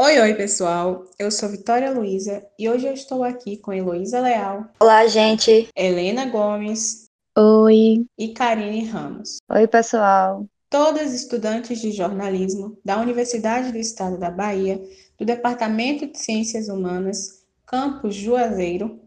Oi, 0.00 0.16
oi, 0.20 0.34
pessoal. 0.34 1.04
Eu 1.18 1.28
sou 1.28 1.48
Vitória 1.48 1.90
Luiza 1.90 2.46
e 2.56 2.68
hoje 2.68 2.86
eu 2.86 2.92
estou 2.92 3.24
aqui 3.24 3.56
com 3.56 3.72
Heloísa 3.72 4.20
Leal. 4.20 4.68
Olá, 4.78 5.04
gente. 5.08 5.68
Helena 5.74 6.24
Gomes. 6.26 7.06
Oi. 7.36 8.06
E 8.16 8.28
Karine 8.28 8.84
Ramos. 8.84 9.38
Oi, 9.50 9.66
pessoal. 9.66 10.46
Todas 10.70 11.12
estudantes 11.12 11.80
de 11.80 11.90
jornalismo 11.90 12.78
da 12.84 13.00
Universidade 13.00 13.72
do 13.72 13.78
Estado 13.78 14.16
da 14.16 14.30
Bahia, 14.30 14.80
do 15.18 15.24
Departamento 15.24 16.06
de 16.06 16.16
Ciências 16.16 16.68
Humanas, 16.68 17.44
Campus 17.66 18.14
Juazeiro, 18.14 19.00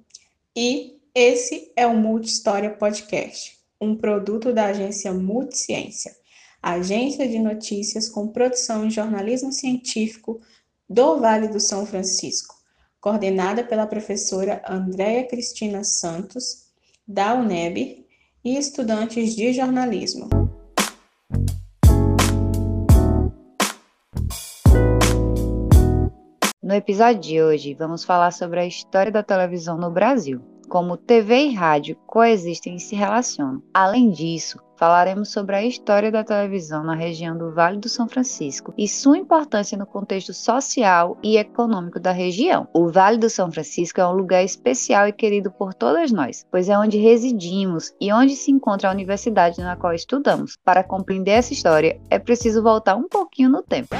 e 0.53 0.99
esse 1.15 1.71
é 1.73 1.87
o 1.87 1.95
Multistória 1.95 2.69
Podcast, 2.69 3.57
um 3.79 3.95
produto 3.95 4.51
da 4.51 4.65
agência 4.65 5.13
Multiciência, 5.13 6.13
agência 6.61 7.29
de 7.29 7.39
notícias 7.39 8.09
com 8.09 8.27
produção 8.27 8.85
em 8.85 8.91
jornalismo 8.91 9.53
científico 9.53 10.41
do 10.91 11.21
Vale 11.21 11.47
do 11.47 11.59
São 11.59 11.85
Francisco, 11.85 12.53
coordenada 12.99 13.63
pela 13.63 13.87
professora 13.87 14.61
Andréia 14.67 15.25
Cristina 15.25 15.85
Santos, 15.85 16.69
da 17.07 17.33
UNEB, 17.33 18.05
e 18.43 18.57
estudantes 18.57 19.33
de 19.33 19.53
jornalismo. 19.53 20.27
No 26.61 26.73
episódio 26.73 27.21
de 27.21 27.41
hoje, 27.41 27.73
vamos 27.73 28.03
falar 28.03 28.31
sobre 28.31 28.59
a 28.59 28.65
história 28.65 29.11
da 29.11 29.23
televisão 29.23 29.77
no 29.77 29.91
Brasil 29.91 30.50
como 30.71 30.95
TV 30.95 31.47
e 31.47 31.53
rádio 31.53 31.97
coexistem 32.07 32.77
e 32.77 32.79
se 32.79 32.95
relacionam. 32.95 33.61
Além 33.73 34.09
disso, 34.09 34.57
falaremos 34.77 35.29
sobre 35.29 35.57
a 35.57 35.65
história 35.65 36.09
da 36.09 36.23
televisão 36.23 36.81
na 36.81 36.95
região 36.95 37.37
do 37.37 37.51
Vale 37.51 37.77
do 37.77 37.89
São 37.89 38.07
Francisco 38.07 38.73
e 38.77 38.87
sua 38.87 39.17
importância 39.17 39.77
no 39.77 39.85
contexto 39.85 40.33
social 40.33 41.17
e 41.21 41.35
econômico 41.35 41.99
da 41.99 42.13
região. 42.13 42.69
O 42.73 42.87
Vale 42.87 43.17
do 43.17 43.29
São 43.29 43.51
Francisco 43.51 43.99
é 43.99 44.07
um 44.07 44.13
lugar 44.13 44.45
especial 44.45 45.09
e 45.09 45.11
querido 45.11 45.51
por 45.51 45.73
todas 45.73 46.09
nós, 46.09 46.45
pois 46.49 46.69
é 46.69 46.79
onde 46.79 46.97
residimos 46.97 47.93
e 47.99 48.13
onde 48.13 48.33
se 48.37 48.49
encontra 48.49 48.87
a 48.87 48.93
universidade 48.93 49.59
na 49.59 49.75
qual 49.75 49.93
estudamos. 49.93 50.57
Para 50.63 50.85
compreender 50.85 51.31
essa 51.31 51.51
história, 51.51 51.99
é 52.09 52.17
preciso 52.17 52.63
voltar 52.63 52.95
um 52.95 53.09
pouquinho 53.09 53.49
no 53.49 53.61
tempo. 53.61 53.93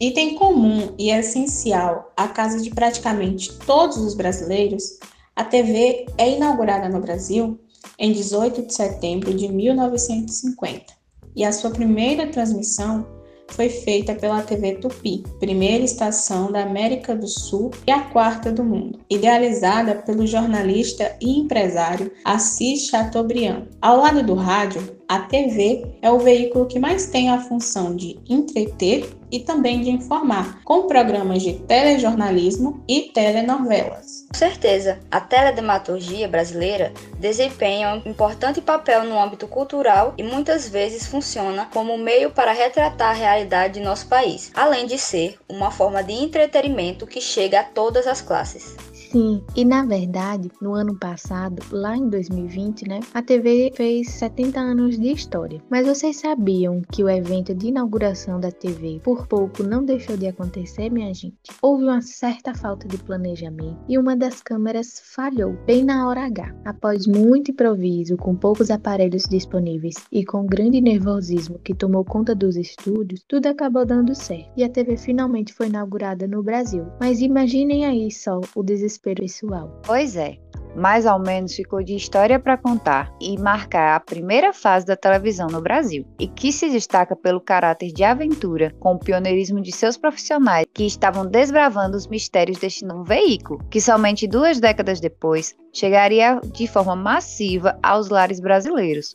Item 0.00 0.34
comum 0.34 0.94
e 0.98 1.10
essencial 1.10 2.12
à 2.16 2.26
casa 2.26 2.60
de 2.60 2.70
praticamente 2.70 3.52
todos 3.58 3.96
os 3.98 4.14
brasileiros, 4.14 4.98
a 5.36 5.44
TV 5.44 6.06
é 6.18 6.30
inaugurada 6.30 6.88
no 6.88 7.00
Brasil 7.00 7.58
em 7.98 8.12
18 8.12 8.62
de 8.62 8.74
setembro 8.74 9.32
de 9.32 9.48
1950 9.48 10.92
e 11.36 11.44
a 11.44 11.52
sua 11.52 11.70
primeira 11.70 12.26
transmissão 12.28 13.06
foi 13.48 13.68
feita 13.68 14.14
pela 14.14 14.42
TV 14.42 14.76
Tupi, 14.76 15.22
primeira 15.38 15.84
estação 15.84 16.50
da 16.50 16.62
América 16.62 17.14
do 17.14 17.28
Sul 17.28 17.70
e 17.86 17.90
a 17.90 18.00
quarta 18.00 18.50
do 18.50 18.64
mundo, 18.64 18.98
idealizada 19.08 19.96
pelo 19.96 20.26
jornalista 20.26 21.16
e 21.20 21.38
empresário 21.38 22.10
Assis 22.24 22.86
Chateaubriand. 22.86 23.68
Ao 23.80 23.98
lado 23.98 24.22
do 24.22 24.34
rádio, 24.34 24.96
a 25.08 25.20
TV 25.20 25.86
é 26.00 26.10
o 26.10 26.18
veículo 26.18 26.66
que 26.66 26.78
mais 26.78 27.06
tem 27.06 27.30
a 27.30 27.40
função 27.40 27.94
de 27.94 28.18
entreter 28.28 29.08
e 29.30 29.40
também 29.40 29.80
de 29.80 29.90
informar, 29.90 30.60
com 30.64 30.86
programas 30.86 31.42
de 31.42 31.54
telejornalismo 31.54 32.84
e 32.88 33.10
telenovelas. 33.12 34.26
Com 34.28 34.38
certeza, 34.38 35.00
a 35.10 35.20
teledramaturgia 35.20 36.28
brasileira 36.28 36.92
desempenha 37.18 37.94
um 37.94 38.10
importante 38.10 38.60
papel 38.60 39.04
no 39.04 39.20
âmbito 39.20 39.48
cultural 39.48 40.14
e 40.16 40.22
muitas 40.22 40.68
vezes 40.68 41.06
funciona 41.06 41.68
como 41.72 41.98
meio 41.98 42.30
para 42.30 42.52
retratar 42.52 43.10
a 43.10 43.18
realidade 43.18 43.74
de 43.74 43.80
nosso 43.80 44.08
país, 44.08 44.50
além 44.54 44.86
de 44.86 44.98
ser 44.98 45.38
uma 45.48 45.70
forma 45.70 46.02
de 46.02 46.12
entretenimento 46.12 47.06
que 47.06 47.20
chega 47.20 47.60
a 47.60 47.64
todas 47.64 48.06
as 48.06 48.20
classes. 48.20 48.76
Sim, 49.14 49.44
e 49.54 49.64
na 49.64 49.86
verdade, 49.86 50.50
no 50.60 50.74
ano 50.74 50.98
passado, 50.98 51.62
lá 51.70 51.96
em 51.96 52.08
2020, 52.08 52.88
né, 52.88 52.98
a 53.14 53.22
TV 53.22 53.70
fez 53.72 54.10
70 54.10 54.58
anos 54.58 54.98
de 54.98 55.12
história. 55.12 55.62
Mas 55.70 55.86
vocês 55.86 56.16
sabiam 56.16 56.82
que 56.90 57.04
o 57.04 57.08
evento 57.08 57.54
de 57.54 57.68
inauguração 57.68 58.40
da 58.40 58.50
TV 58.50 59.00
por 59.04 59.28
pouco 59.28 59.62
não 59.62 59.84
deixou 59.84 60.16
de 60.16 60.26
acontecer, 60.26 60.90
minha 60.90 61.14
gente? 61.14 61.36
Houve 61.62 61.84
uma 61.84 62.02
certa 62.02 62.56
falta 62.56 62.88
de 62.88 62.98
planejamento 62.98 63.78
e 63.88 63.96
uma 63.96 64.16
das 64.16 64.42
câmeras 64.42 65.00
falhou 65.14 65.52
bem 65.64 65.84
na 65.84 66.08
hora 66.08 66.26
H. 66.26 66.52
Após 66.64 67.06
muito 67.06 67.52
improviso, 67.52 68.16
com 68.16 68.34
poucos 68.34 68.68
aparelhos 68.68 69.26
disponíveis 69.30 69.94
e 70.10 70.24
com 70.24 70.44
grande 70.44 70.80
nervosismo 70.80 71.60
que 71.60 71.72
tomou 71.72 72.04
conta 72.04 72.34
dos 72.34 72.56
estúdios, 72.56 73.24
tudo 73.28 73.46
acabou 73.46 73.86
dando 73.86 74.12
certo 74.12 74.50
e 74.56 74.64
a 74.64 74.68
TV 74.68 74.96
finalmente 74.96 75.54
foi 75.54 75.68
inaugurada 75.68 76.26
no 76.26 76.42
Brasil. 76.42 76.84
Mas 76.98 77.20
imaginem 77.20 77.86
aí 77.86 78.10
só 78.10 78.40
o 78.56 78.62
desespero 78.64 79.03
pessoal. 79.04 79.80
Pois 79.84 80.16
é, 80.16 80.38
mais 80.74 81.06
ou 81.06 81.18
menos 81.18 81.54
ficou 81.54 81.82
de 81.82 81.94
história 81.94 82.38
para 82.38 82.56
contar 82.56 83.12
e 83.20 83.38
marcar 83.38 83.94
a 83.94 84.00
primeira 84.00 84.52
fase 84.52 84.84
da 84.86 84.96
televisão 84.96 85.46
no 85.46 85.60
Brasil, 85.60 86.04
e 86.18 86.26
que 86.26 86.50
se 86.50 86.68
destaca 86.68 87.14
pelo 87.14 87.40
caráter 87.40 87.92
de 87.92 88.02
aventura, 88.02 88.72
com 88.80 88.94
o 88.94 88.98
pioneirismo 88.98 89.60
de 89.60 89.70
seus 89.70 89.96
profissionais 89.96 90.66
que 90.72 90.84
estavam 90.84 91.26
desbravando 91.26 91.96
os 91.96 92.06
mistérios 92.06 92.58
deste 92.58 92.84
novo 92.84 93.04
veículo, 93.04 93.60
que 93.70 93.80
somente 93.80 94.26
duas 94.26 94.58
décadas 94.58 95.00
depois 95.00 95.54
chegaria 95.72 96.40
de 96.52 96.66
forma 96.66 96.96
massiva 96.96 97.78
aos 97.82 98.08
lares 98.08 98.40
brasileiros, 98.40 99.14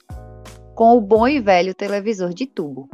com 0.75 0.95
o 0.95 1.01
bom 1.01 1.27
e 1.27 1.39
velho 1.39 1.73
televisor 1.73 2.33
de 2.33 2.45
tubo. 2.45 2.89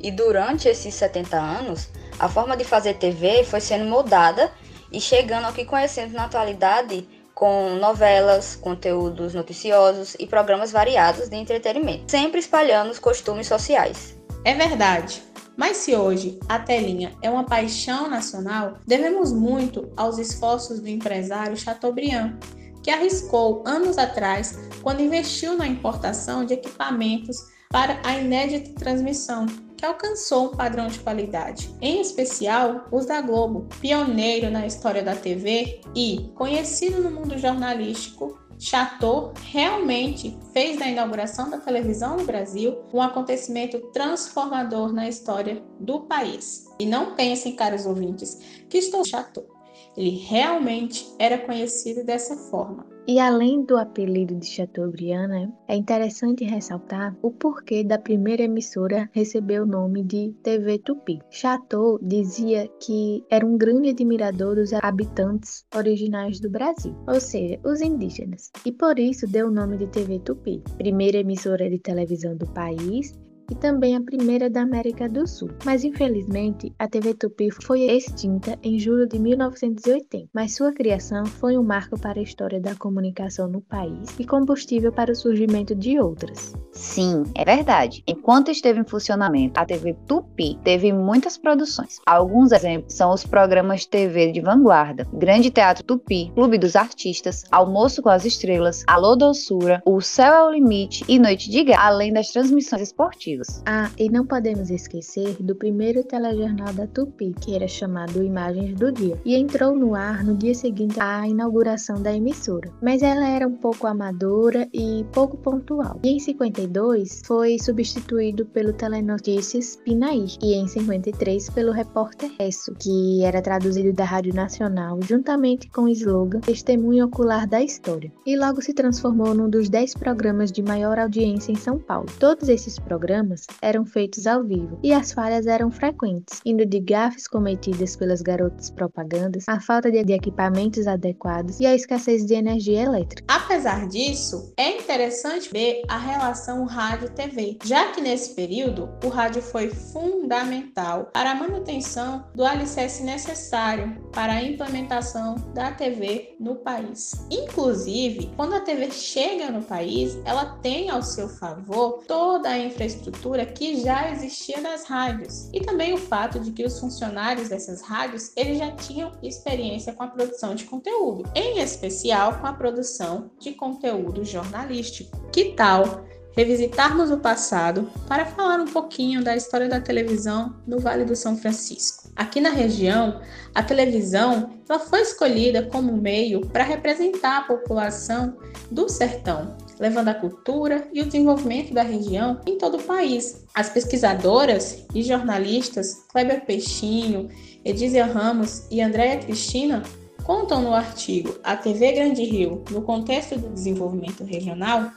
E 0.00 0.10
durante 0.10 0.68
esses 0.68 0.94
70 0.94 1.36
anos, 1.36 1.88
a 2.18 2.28
forma 2.28 2.56
de 2.56 2.62
fazer 2.62 2.94
TV 2.94 3.42
foi 3.44 3.60
sendo 3.60 3.86
moldada 3.86 4.52
e 4.94 5.00
chegando 5.00 5.46
ao 5.46 5.52
que 5.52 5.64
conhecemos 5.64 6.12
na 6.12 6.24
atualidade 6.24 7.06
com 7.34 7.74
novelas, 7.80 8.54
conteúdos 8.54 9.34
noticiosos 9.34 10.14
e 10.20 10.26
programas 10.26 10.70
variados 10.70 11.28
de 11.28 11.36
entretenimento, 11.36 12.08
sempre 12.08 12.38
espalhando 12.38 12.92
os 12.92 13.00
costumes 13.00 13.48
sociais. 13.48 14.16
É 14.44 14.54
verdade. 14.54 15.20
Mas 15.56 15.78
se 15.78 15.94
hoje 15.96 16.38
a 16.48 16.58
telinha 16.58 17.12
é 17.22 17.28
uma 17.28 17.44
paixão 17.44 18.08
nacional, 18.08 18.74
devemos 18.86 19.32
muito 19.32 19.92
aos 19.96 20.18
esforços 20.18 20.80
do 20.80 20.88
empresário 20.88 21.56
Chateaubriand, 21.56 22.38
que 22.82 22.90
arriscou 22.90 23.64
anos 23.66 23.98
atrás 23.98 24.58
quando 24.82 25.02
investiu 25.02 25.56
na 25.56 25.66
importação 25.66 26.44
de 26.44 26.54
equipamentos 26.54 27.36
para 27.70 27.98
a 28.04 28.16
inédita 28.16 28.78
transmissão 28.78 29.46
que 29.84 29.88
alcançou 29.88 30.46
um 30.46 30.56
padrão 30.56 30.86
de 30.86 30.98
qualidade, 31.00 31.74
em 31.82 32.00
especial 32.00 32.86
os 32.90 33.04
da 33.04 33.20
Globo, 33.20 33.68
pioneiro 33.80 34.50
na 34.50 34.66
história 34.66 35.02
da 35.02 35.14
TV 35.14 35.82
e 35.94 36.30
conhecido 36.34 37.02
no 37.02 37.10
mundo 37.10 37.36
jornalístico 37.36 38.38
Chateau 38.58 39.34
realmente 39.42 40.38
fez 40.54 40.78
da 40.78 40.86
inauguração 40.86 41.50
da 41.50 41.58
televisão 41.58 42.16
no 42.16 42.24
Brasil 42.24 42.78
um 42.94 43.02
acontecimento 43.02 43.78
transformador 43.92 44.90
na 44.90 45.06
história 45.06 45.62
do 45.78 46.00
país. 46.02 46.64
E 46.78 46.86
não 46.86 47.14
pensem, 47.14 47.54
caros 47.54 47.84
ouvintes, 47.84 48.38
que 48.70 48.78
estou 48.78 49.04
Chateau. 49.04 49.53
Ele 49.96 50.10
realmente 50.10 51.06
era 51.18 51.38
conhecido 51.38 52.04
dessa 52.04 52.36
forma. 52.36 52.94
E 53.06 53.18
além 53.18 53.62
do 53.62 53.76
apelido 53.76 54.34
de 54.34 54.46
Chateaubriand, 54.46 55.28
né, 55.28 55.52
é 55.68 55.76
interessante 55.76 56.42
ressaltar 56.42 57.14
o 57.20 57.30
porquê 57.30 57.84
da 57.84 57.98
primeira 57.98 58.44
emissora 58.44 59.10
receber 59.12 59.60
o 59.60 59.66
nome 59.66 60.02
de 60.02 60.34
TV 60.42 60.78
Tupi. 60.78 61.18
Chateau 61.30 61.98
dizia 62.00 62.66
que 62.80 63.22
era 63.30 63.44
um 63.44 63.58
grande 63.58 63.90
admirador 63.90 64.54
dos 64.54 64.72
habitantes 64.72 65.66
originais 65.76 66.40
do 66.40 66.48
Brasil, 66.48 66.96
ou 67.06 67.20
seja, 67.20 67.60
os 67.62 67.82
indígenas, 67.82 68.50
e 68.64 68.72
por 68.72 68.98
isso 68.98 69.26
deu 69.26 69.48
o 69.48 69.52
nome 69.52 69.76
de 69.76 69.86
TV 69.88 70.18
Tupi, 70.20 70.62
primeira 70.78 71.18
emissora 71.18 71.68
de 71.68 71.78
televisão 71.78 72.34
do 72.34 72.46
país 72.54 73.12
e 73.50 73.54
também 73.54 73.96
a 73.96 74.00
primeira 74.00 74.48
da 74.48 74.62
América 74.62 75.08
do 75.08 75.26
Sul. 75.26 75.50
Mas 75.64 75.84
infelizmente, 75.84 76.72
a 76.78 76.88
TV 76.88 77.14
Tupi 77.14 77.50
foi 77.50 77.82
extinta 77.82 78.58
em 78.62 78.78
julho 78.78 79.06
de 79.06 79.18
1980, 79.18 80.28
mas 80.32 80.54
sua 80.54 80.72
criação 80.72 81.24
foi 81.26 81.58
um 81.58 81.62
marco 81.62 81.98
para 81.98 82.20
a 82.20 82.22
história 82.22 82.60
da 82.60 82.74
comunicação 82.74 83.48
no 83.48 83.60
país 83.60 84.08
e 84.18 84.24
combustível 84.24 84.92
para 84.92 85.12
o 85.12 85.14
surgimento 85.14 85.74
de 85.74 85.98
outras. 85.98 86.54
Sim, 86.72 87.22
é 87.34 87.44
verdade. 87.44 88.02
Enquanto 88.06 88.50
esteve 88.50 88.80
em 88.80 88.84
funcionamento, 88.84 89.58
a 89.58 89.64
TV 89.64 89.94
Tupi 90.06 90.58
teve 90.64 90.92
muitas 90.92 91.36
produções. 91.36 92.00
Alguns 92.06 92.52
exemplos 92.52 92.94
são 92.94 93.12
os 93.12 93.24
programas 93.24 93.86
TV 93.86 94.32
de 94.32 94.40
vanguarda, 94.40 95.06
Grande 95.12 95.50
Teatro 95.50 95.84
Tupi, 95.84 96.32
Clube 96.34 96.58
dos 96.58 96.76
Artistas, 96.76 97.44
Almoço 97.50 98.02
com 98.02 98.08
as 98.08 98.24
Estrelas, 98.24 98.84
Alô 98.86 99.14
Doçura, 99.14 99.82
O 99.84 100.00
Céu 100.00 100.34
é 100.34 100.44
o 100.44 100.50
Limite 100.50 101.04
e 101.08 101.18
Noite 101.18 101.50
de 101.50 101.62
Guerra, 101.62 101.86
além 101.86 102.12
das 102.12 102.28
transmissões 102.28 102.82
esportivas 102.82 103.33
Ah, 103.66 103.90
e 103.98 104.08
não 104.08 104.26
podemos 104.26 104.70
esquecer 104.70 105.36
do 105.40 105.54
primeiro 105.54 106.04
telejornal 106.04 106.72
da 106.72 106.86
Tupi, 106.86 107.34
que 107.40 107.54
era 107.54 107.66
chamado 107.66 108.22
Imagens 108.22 108.74
do 108.74 108.92
Dia, 108.92 109.18
e 109.24 109.34
entrou 109.34 109.76
no 109.76 109.94
ar 109.94 110.24
no 110.24 110.36
dia 110.36 110.54
seguinte 110.54 111.00
à 111.00 111.26
inauguração 111.26 112.02
da 112.02 112.14
emissora. 112.14 112.70
Mas 112.82 113.02
ela 113.02 113.26
era 113.28 113.46
um 113.46 113.56
pouco 113.56 113.86
amadora 113.86 114.68
e 114.72 115.04
pouco 115.12 115.36
pontual. 115.36 116.00
E 116.02 116.10
em 116.10 116.18
52 116.18 117.22
foi 117.24 117.58
substituído 117.58 118.46
pelo 118.46 118.72
Telenotícias 118.72 119.76
Pinaí, 119.76 120.26
e 120.42 120.54
em 120.54 120.66
53 120.66 121.50
pelo 121.50 121.72
Repórter 121.72 122.30
Resso, 122.38 122.74
que 122.78 123.24
era 123.24 123.42
traduzido 123.42 123.92
da 123.92 124.04
Rádio 124.04 124.34
Nacional 124.34 124.98
juntamente 125.02 125.68
com 125.70 125.82
o 125.82 125.88
slogan 125.88 126.40
Testemunho 126.40 127.06
Ocular 127.06 127.46
da 127.48 127.62
História. 127.62 128.12
E 128.26 128.36
logo 128.36 128.60
se 128.60 128.72
transformou 128.72 129.34
num 129.34 129.48
dos 129.48 129.68
10 129.68 129.94
programas 129.94 130.50
de 130.50 130.62
maior 130.62 130.98
audiência 130.98 131.52
em 131.52 131.56
São 131.56 131.78
Paulo. 131.78 132.06
Todos 132.18 132.48
esses 132.48 132.78
programas 132.78 133.23
eram 133.62 133.84
feitos 133.84 134.26
ao 134.26 134.42
vivo 134.44 134.78
e 134.82 134.92
as 134.92 135.12
falhas 135.12 135.46
eram 135.46 135.70
frequentes, 135.70 136.40
indo 136.44 136.64
de 136.66 136.80
gafes 136.80 137.26
cometidas 137.26 137.96
pelas 137.96 138.22
garotas 138.22 138.70
propagandas, 138.70 139.44
a 139.48 139.60
falta 139.60 139.90
de 139.90 140.12
equipamentos 140.12 140.86
adequados 140.86 141.60
e 141.60 141.66
a 141.66 141.74
escassez 141.74 142.24
de 142.26 142.34
energia 142.34 142.82
elétrica. 142.82 143.24
Apesar 143.28 143.86
disso, 143.88 144.52
é 144.56 144.76
interessante 144.76 145.50
ver 145.50 145.82
a 145.88 145.98
relação 145.98 146.64
rádio-TV, 146.64 147.58
já 147.64 147.92
que 147.92 148.00
nesse 148.00 148.34
período 148.34 148.88
o 149.04 149.08
rádio 149.08 149.42
foi 149.42 149.68
fundamental 149.68 151.10
para 151.12 151.30
a 151.30 151.34
manutenção 151.34 152.24
do 152.34 152.44
alicerce 152.44 153.02
necessário 153.02 153.96
para 154.12 154.34
a 154.34 154.42
implementação 154.42 155.36
da 155.54 155.72
TV 155.72 156.36
no 156.38 156.56
país. 156.56 157.12
Inclusive, 157.30 158.30
quando 158.36 158.54
a 158.54 158.60
TV 158.60 158.90
chega 158.90 159.50
no 159.50 159.62
país, 159.62 160.18
ela 160.24 160.44
tem 160.62 160.90
ao 160.90 161.02
seu 161.02 161.28
favor 161.28 162.02
toda 162.06 162.48
a 162.48 162.58
infraestrutura 162.58 163.13
que 163.54 163.80
já 163.80 164.10
existia 164.10 164.60
das 164.60 164.84
rádios 164.84 165.48
e 165.52 165.60
também 165.60 165.92
o 165.92 165.98
fato 165.98 166.38
de 166.38 166.52
que 166.52 166.64
os 166.64 166.78
funcionários 166.78 167.48
dessas 167.48 167.80
rádios 167.82 168.32
eles 168.36 168.58
já 168.58 168.70
tinham 168.72 169.12
experiência 169.22 169.92
com 169.92 170.02
a 170.02 170.08
produção 170.08 170.54
de 170.54 170.64
conteúdo, 170.64 171.24
em 171.34 171.60
especial 171.60 172.38
com 172.38 172.46
a 172.46 172.52
produção 172.52 173.30
de 173.38 173.52
conteúdo 173.52 174.24
jornalístico. 174.24 175.16
Que 175.32 175.52
tal 175.52 176.04
revisitarmos 176.36 177.10
o 177.10 177.18
passado 177.18 177.90
para 178.08 178.26
falar 178.26 178.60
um 178.60 178.66
pouquinho 178.66 179.22
da 179.22 179.36
história 179.36 179.68
da 179.68 179.80
televisão 179.80 180.56
no 180.66 180.80
Vale 180.80 181.04
do 181.04 181.14
São 181.14 181.36
Francisco. 181.36 182.10
Aqui 182.16 182.40
na 182.40 182.50
região, 182.50 183.20
a 183.54 183.62
televisão 183.62 184.50
ela 184.68 184.78
foi 184.78 185.00
escolhida 185.00 185.62
como 185.62 185.96
meio 185.96 186.40
para 186.40 186.64
representar 186.64 187.38
a 187.38 187.42
população 187.42 188.36
do 188.70 188.88
sertão, 188.88 189.56
levando 189.78 190.08
a 190.08 190.14
cultura 190.14 190.88
e 190.92 191.00
o 191.00 191.06
desenvolvimento 191.06 191.72
da 191.72 191.82
região 191.82 192.40
em 192.46 192.58
todo 192.58 192.76
o 192.76 192.82
país. 192.82 193.44
As 193.54 193.68
pesquisadoras 193.68 194.84
e 194.94 195.02
jornalistas 195.02 196.04
Kleber 196.10 196.44
Peixinho, 196.44 197.28
Edízia 197.64 198.06
Ramos 198.06 198.66
e 198.70 198.80
Andréia 198.80 199.18
Cristina 199.18 199.82
contam 200.24 200.62
no 200.62 200.74
artigo 200.74 201.38
A 201.42 201.56
TV 201.56 201.92
Grande 201.92 202.24
Rio 202.24 202.64
no 202.70 202.82
contexto 202.82 203.38
do 203.38 203.48
desenvolvimento 203.50 204.24
regional 204.24 204.90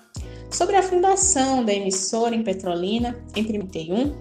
sobre 0.50 0.76
a 0.76 0.84
fundação 0.84 1.64
da 1.64 1.74
emissora 1.74 2.34
em 2.34 2.44
Petrolina 2.44 3.18
em 3.36 3.44
31, 3.44 4.16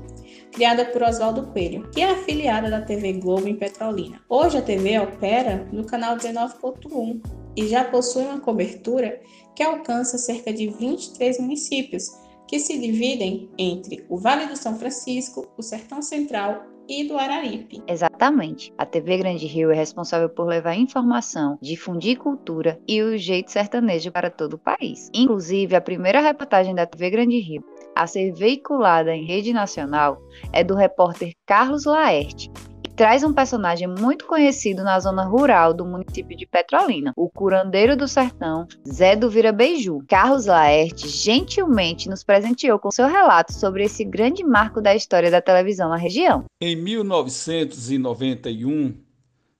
criada 0.52 0.84
por 0.86 1.02
Oswaldo 1.02 1.46
Coelho, 1.46 1.88
que 1.90 2.00
é 2.00 2.10
afiliada 2.10 2.68
da 2.68 2.80
TV 2.80 3.14
Globo 3.14 3.46
em 3.46 3.54
Petrolina. 3.54 4.20
Hoje 4.28 4.58
a 4.58 4.62
TV 4.62 4.98
opera 4.98 5.68
no 5.72 5.84
canal 5.84 6.16
19.1 6.16 7.20
e 7.54 7.68
já 7.68 7.84
possui 7.84 8.24
uma 8.24 8.40
cobertura 8.40 9.20
que 9.56 9.62
alcança 9.62 10.18
cerca 10.18 10.52
de 10.52 10.68
23 10.68 11.40
municípios, 11.40 12.10
que 12.46 12.60
se 12.60 12.78
dividem 12.78 13.50
entre 13.58 14.04
o 14.08 14.18
Vale 14.18 14.46
do 14.46 14.56
São 14.56 14.78
Francisco, 14.78 15.48
o 15.56 15.62
Sertão 15.62 16.00
Central 16.02 16.62
e 16.88 17.02
do 17.02 17.16
Araripe. 17.16 17.82
Exatamente. 17.88 18.72
A 18.78 18.86
TV 18.86 19.18
Grande 19.18 19.46
Rio 19.46 19.72
é 19.72 19.74
responsável 19.74 20.28
por 20.28 20.46
levar 20.46 20.76
informação, 20.76 21.58
difundir 21.60 22.18
cultura 22.18 22.80
e 22.86 23.02
o 23.02 23.18
jeito 23.18 23.50
sertanejo 23.50 24.12
para 24.12 24.30
todo 24.30 24.54
o 24.54 24.58
país. 24.58 25.10
Inclusive, 25.12 25.74
a 25.74 25.80
primeira 25.80 26.20
reportagem 26.20 26.74
da 26.74 26.86
TV 26.86 27.10
Grande 27.10 27.40
Rio 27.40 27.64
a 27.96 28.06
ser 28.06 28.32
veiculada 28.32 29.14
em 29.16 29.24
rede 29.24 29.52
nacional 29.52 30.20
é 30.52 30.62
do 30.62 30.76
repórter 30.76 31.32
Carlos 31.46 31.86
Laerte, 31.86 32.50
traz 32.96 33.22
um 33.22 33.32
personagem 33.32 33.86
muito 33.86 34.24
conhecido 34.24 34.82
na 34.82 34.98
zona 34.98 35.22
rural 35.22 35.74
do 35.74 35.84
município 35.84 36.34
de 36.34 36.46
Petrolina, 36.46 37.12
o 37.14 37.28
curandeiro 37.28 37.94
do 37.94 38.08
sertão, 38.08 38.66
Zé 38.90 39.14
do 39.14 39.28
Vira 39.28 39.52
Beiju. 39.52 40.02
Carlos 40.08 40.46
Laerte 40.46 41.06
gentilmente 41.06 42.08
nos 42.08 42.24
presenteou 42.24 42.78
com 42.78 42.90
seu 42.90 43.06
relato 43.06 43.52
sobre 43.52 43.84
esse 43.84 44.02
grande 44.02 44.42
marco 44.42 44.80
da 44.80 44.94
história 44.94 45.30
da 45.30 45.42
televisão 45.42 45.90
na 45.90 45.96
região. 45.96 46.46
Em 46.58 46.74
1991, 46.74 48.94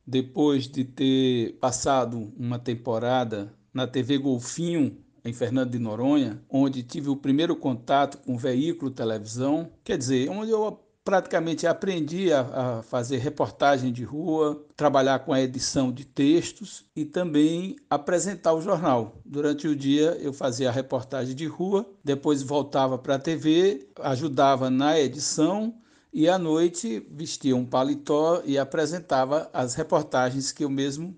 depois 0.07 0.67
de 0.67 0.85
ter 0.85 1.59
passado 1.61 2.33
uma 2.39 2.59
temporada 2.59 3.53
na 3.73 3.87
TV 3.87 4.17
Golfinho, 4.17 4.97
em 5.23 5.35
Fernando 5.35 5.73
de 5.73 5.79
Noronha, 5.79 6.43
onde 6.49 6.83
tive 6.83 7.11
o 7.11 7.17
primeiro 7.17 7.55
contato 7.55 8.17
com 8.19 8.35
o 8.35 8.39
veículo 8.39 8.91
televisão, 8.91 9.71
quer 9.85 9.99
dizer, 9.99 10.31
onde 10.31 10.53
eu 10.53 10.86
praticamente 11.07 11.69
aprendi 11.69 12.33
a, 12.33 12.41
a, 12.41 12.83
fazer 12.83 13.19
reportagem 13.19 13.93
de 13.93 14.03
rua, 14.03 14.61
trabalhar 14.77 15.21
com 15.21 15.33
a 15.33 15.41
edição 15.41 15.93
de 15.93 16.05
textos 16.05 16.85
e 16.97 17.05
também 17.05 17.77
apresentar 17.89 18.53
o 18.55 18.61
jornal. 18.61 19.15
Durante 19.25 19.69
o 19.69 19.77
dia 19.77 20.19
eu 20.21 20.33
fazia 20.33 20.69
a 20.69 20.73
reportagem 20.73 21.33
de 21.33 21.47
rua, 21.47 21.89
depois 22.03 22.43
voltava 22.43 22.99
para 22.99 23.15
a 23.15 23.19
TV, 23.21 23.87
ajudava 24.01 24.69
na 24.69 24.99
edição 24.99 25.77
e 26.13 26.29
à 26.29 26.37
noite 26.37 27.07
vestia 27.09 27.55
um 27.55 27.65
paletó 27.65 28.43
e 28.45 28.59
apresentava 28.59 29.49
as 29.53 29.77
reportagens 29.77 30.51
que 30.51 30.65
eu 30.65 30.69
mesmo 30.69 31.17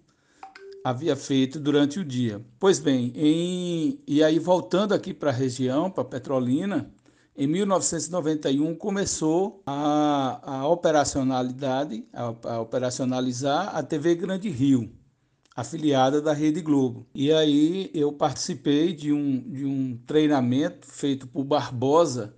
havia 0.85 1.17
feito 1.17 1.59
durante 1.59 1.99
o 1.99 2.05
dia. 2.05 2.45
Pois 2.59 2.79
bem, 2.79 3.11
em, 3.17 3.99
e 4.07 4.23
aí 4.23 4.39
voltando 4.39 4.93
aqui 4.93 5.15
para 5.15 5.31
a 5.31 5.35
região, 5.35 5.91
para 5.91 6.05
Petrolina, 6.05 6.91
em 7.39 7.47
1991 7.47 8.75
começou 8.75 9.63
a, 9.65 10.41
a 10.43 10.69
operacionalidade, 10.69 12.05
a, 12.13 12.35
a, 12.43 12.61
operacionalizar 12.61 13.77
a 13.77 13.81
TV 13.81 14.17
Grande 14.17 14.49
Rio, 14.49 14.91
afiliada 15.55 16.21
da 16.21 16.33
Rede 16.33 16.61
Globo. 16.61 17.07
E 17.15 17.33
aí 17.33 17.93
eu 17.95 18.13
participei 18.13 18.93
de 18.93 19.13
um, 19.13 19.41
de 19.53 19.65
um 19.65 19.97
treinamento 20.05 20.85
feito 20.89 21.29
por 21.29 21.45
Barbosa, 21.45 22.35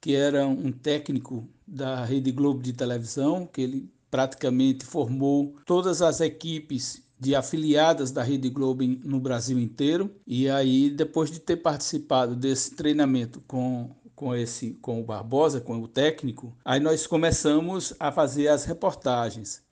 que 0.00 0.14
era 0.14 0.46
um 0.46 0.70
técnico 0.70 1.48
da 1.66 2.04
Rede 2.04 2.30
Globo 2.30 2.62
de 2.62 2.72
televisão, 2.72 3.48
que 3.52 3.62
ele 3.62 3.90
praticamente 4.08 4.86
formou 4.86 5.56
todas 5.66 6.00
as 6.00 6.20
equipes 6.20 7.02
de 7.18 7.34
afiliadas 7.34 8.12
da 8.12 8.22
Rede 8.22 8.48
Globo 8.48 8.84
no 8.84 9.18
Brasil 9.18 9.58
inteiro. 9.58 10.14
E 10.24 10.48
aí, 10.48 10.88
depois 10.88 11.32
de 11.32 11.40
ter 11.40 11.56
participado 11.56 12.36
desse 12.36 12.76
treinamento 12.76 13.42
com 13.48 13.90
com 14.16 14.34
esse 14.34 14.70
com 14.80 15.00
o 15.00 15.04
Barbosa, 15.04 15.60
com 15.60 15.78
o 15.80 15.86
técnico, 15.86 16.56
aí 16.64 16.80
nós 16.80 17.06
começamos 17.06 17.94
a 18.00 18.10
fazer 18.10 18.48
as 18.48 18.64
reportagens 18.64 19.62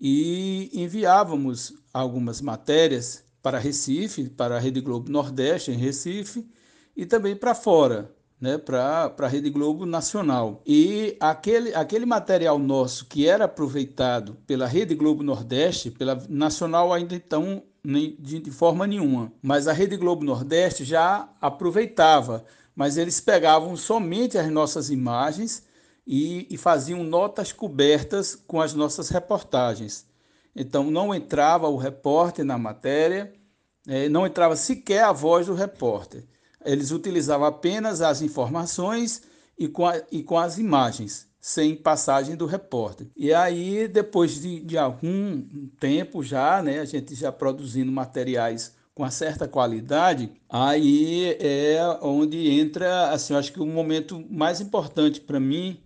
e 0.00 0.70
enviávamos 0.72 1.74
algumas 1.92 2.40
matérias 2.40 3.24
para 3.42 3.58
Recife, 3.58 4.30
para 4.30 4.56
a 4.56 4.60
Rede 4.60 4.80
Globo 4.80 5.10
Nordeste 5.10 5.72
em 5.72 5.76
Recife 5.76 6.48
e 6.96 7.04
também 7.04 7.34
para 7.34 7.54
fora, 7.54 8.14
né, 8.40 8.56
para 8.56 9.12
a 9.18 9.28
Rede 9.28 9.50
Globo 9.50 9.84
Nacional. 9.84 10.62
E 10.66 11.16
aquele, 11.20 11.74
aquele 11.74 12.06
material 12.06 12.58
nosso 12.58 13.06
que 13.06 13.26
era 13.26 13.44
aproveitado 13.44 14.36
pela 14.46 14.66
Rede 14.66 14.94
Globo 14.94 15.22
Nordeste, 15.22 15.90
pela 15.90 16.22
Nacional 16.28 16.92
ainda 16.92 17.14
então 17.14 17.62
nem, 17.82 18.16
de, 18.18 18.38
de 18.38 18.50
forma 18.50 18.86
nenhuma, 18.86 19.32
mas 19.42 19.66
a 19.66 19.72
Rede 19.72 19.96
Globo 19.96 20.24
Nordeste 20.24 20.84
já 20.84 21.28
aproveitava 21.40 22.44
mas 22.74 22.96
eles 22.96 23.20
pegavam 23.20 23.76
somente 23.76 24.38
as 24.38 24.50
nossas 24.50 24.90
imagens 24.90 25.62
e, 26.06 26.46
e 26.50 26.56
faziam 26.56 27.02
notas 27.04 27.52
cobertas 27.52 28.34
com 28.34 28.60
as 28.60 28.74
nossas 28.74 29.08
reportagens. 29.08 30.06
Então 30.54 30.90
não 30.90 31.14
entrava 31.14 31.68
o 31.68 31.76
repórter 31.76 32.44
na 32.44 32.58
matéria, 32.58 33.32
é, 33.86 34.08
não 34.08 34.26
entrava 34.26 34.56
sequer 34.56 35.04
a 35.04 35.12
voz 35.12 35.46
do 35.46 35.54
repórter. 35.54 36.24
Eles 36.64 36.90
utilizavam 36.90 37.46
apenas 37.46 38.02
as 38.02 38.20
informações 38.22 39.22
e 39.58 39.68
com, 39.68 39.86
a, 39.86 40.00
e 40.10 40.22
com 40.22 40.38
as 40.38 40.58
imagens, 40.58 41.26
sem 41.40 41.74
passagem 41.74 42.36
do 42.36 42.46
repórter. 42.46 43.06
E 43.16 43.32
aí, 43.32 43.88
depois 43.88 44.40
de, 44.40 44.60
de 44.60 44.76
algum 44.76 45.46
tempo 45.78 46.22
já, 46.22 46.62
né, 46.62 46.80
a 46.80 46.84
gente 46.84 47.14
já 47.14 47.30
produzindo 47.32 47.90
materiais 47.90 48.74
com 49.00 49.04
uma 49.04 49.10
certa 49.10 49.48
qualidade, 49.48 50.30
aí 50.46 51.34
é 51.40 51.80
onde 52.02 52.50
entra, 52.50 53.08
assim, 53.08 53.32
eu 53.32 53.38
acho 53.38 53.50
que 53.50 53.58
o 53.58 53.64
momento 53.64 54.22
mais 54.28 54.60
importante 54.60 55.22
para 55.22 55.40
mim, 55.40 55.80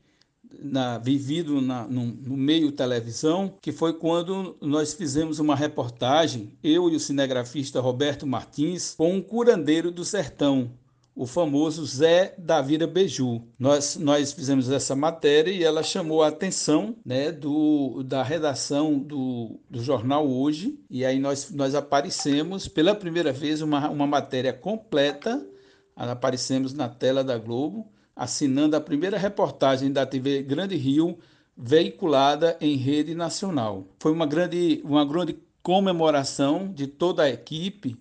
na, 0.60 0.98
vivido 0.98 1.60
na, 1.60 1.86
no, 1.86 2.06
no, 2.06 2.36
meio 2.36 2.72
televisão, 2.72 3.54
que 3.62 3.70
foi 3.70 3.92
quando 3.92 4.56
nós 4.60 4.94
fizemos 4.94 5.38
uma 5.38 5.54
reportagem, 5.54 6.58
eu 6.60 6.90
e 6.90 6.96
o 6.96 7.00
cinegrafista 7.00 7.80
Roberto 7.80 8.26
Martins, 8.26 8.94
com 8.96 9.14
um 9.14 9.22
curandeiro 9.22 9.92
do 9.92 10.04
sertão, 10.04 10.72
o 11.14 11.26
famoso 11.26 11.86
Zé 11.86 12.34
da 12.36 12.60
Beiju. 12.60 13.42
Nós, 13.58 13.96
nós 13.96 14.32
fizemos 14.32 14.68
essa 14.70 14.96
matéria 14.96 15.52
e 15.52 15.62
ela 15.62 15.82
chamou 15.82 16.22
a 16.22 16.28
atenção 16.28 16.96
né, 17.04 17.30
do, 17.30 18.02
da 18.02 18.22
redação 18.22 18.98
do, 18.98 19.60
do 19.70 19.82
jornal 19.82 20.28
Hoje, 20.28 20.78
e 20.90 21.04
aí 21.04 21.20
nós, 21.20 21.50
nós 21.50 21.74
aparecemos 21.74 22.66
pela 22.66 22.94
primeira 22.94 23.32
vez 23.32 23.62
uma, 23.62 23.88
uma 23.88 24.06
matéria 24.06 24.52
completa, 24.52 25.46
aparecemos 25.94 26.72
na 26.72 26.88
tela 26.88 27.22
da 27.22 27.38
Globo, 27.38 27.92
assinando 28.16 28.76
a 28.76 28.80
primeira 28.80 29.16
reportagem 29.16 29.92
da 29.92 30.04
TV 30.04 30.42
Grande 30.42 30.76
Rio, 30.76 31.18
veiculada 31.56 32.56
em 32.60 32.76
rede 32.76 33.14
nacional. 33.14 33.86
Foi 34.00 34.10
uma 34.10 34.26
grande, 34.26 34.80
uma 34.84 35.04
grande 35.04 35.38
comemoração 35.62 36.72
de 36.72 36.88
toda 36.88 37.22
a 37.22 37.30
equipe 37.30 37.96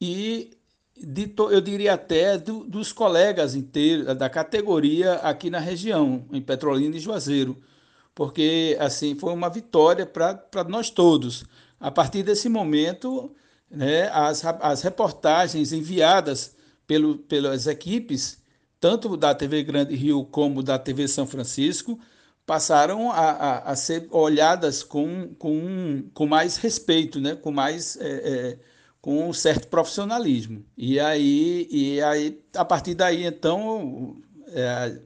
e 0.00 0.50
de, 1.02 1.32
eu 1.50 1.60
diria 1.60 1.94
até 1.94 2.38
do, 2.38 2.64
dos 2.64 2.92
colegas 2.92 3.54
inteiros 3.54 4.16
da 4.16 4.28
categoria 4.30 5.14
aqui 5.14 5.50
na 5.50 5.58
região, 5.58 6.24
em 6.32 6.40
Petrolina 6.40 6.96
e 6.96 7.00
Juazeiro, 7.00 7.56
porque 8.14 8.76
assim 8.80 9.14
foi 9.14 9.32
uma 9.32 9.48
vitória 9.48 10.06
para 10.06 10.64
nós 10.68 10.90
todos. 10.90 11.44
A 11.80 11.90
partir 11.90 12.22
desse 12.22 12.48
momento, 12.48 13.34
né, 13.70 14.08
as, 14.12 14.44
as 14.44 14.82
reportagens 14.82 15.72
enviadas 15.72 16.54
pelo, 16.86 17.18
pelas 17.18 17.66
equipes, 17.66 18.40
tanto 18.78 19.16
da 19.16 19.34
TV 19.34 19.62
Grande 19.62 19.94
Rio 19.94 20.24
como 20.24 20.62
da 20.62 20.78
TV 20.78 21.08
São 21.08 21.26
Francisco, 21.26 21.98
passaram 22.46 23.10
a, 23.10 23.30
a, 23.30 23.58
a 23.72 23.76
ser 23.76 24.08
olhadas 24.10 24.82
com, 24.82 25.34
com, 25.38 26.04
com 26.12 26.26
mais 26.26 26.56
respeito, 26.56 27.20
né, 27.20 27.34
com 27.34 27.50
mais. 27.50 27.96
É, 27.96 28.08
é, 28.08 28.71
com 29.02 29.28
um 29.28 29.32
certo 29.32 29.66
profissionalismo. 29.66 30.64
E 30.78 31.00
aí, 31.00 31.66
e 31.68 32.00
aí 32.00 32.40
a 32.54 32.64
partir 32.64 32.94
daí, 32.94 33.26
então, 33.26 34.16
é, 34.46 34.96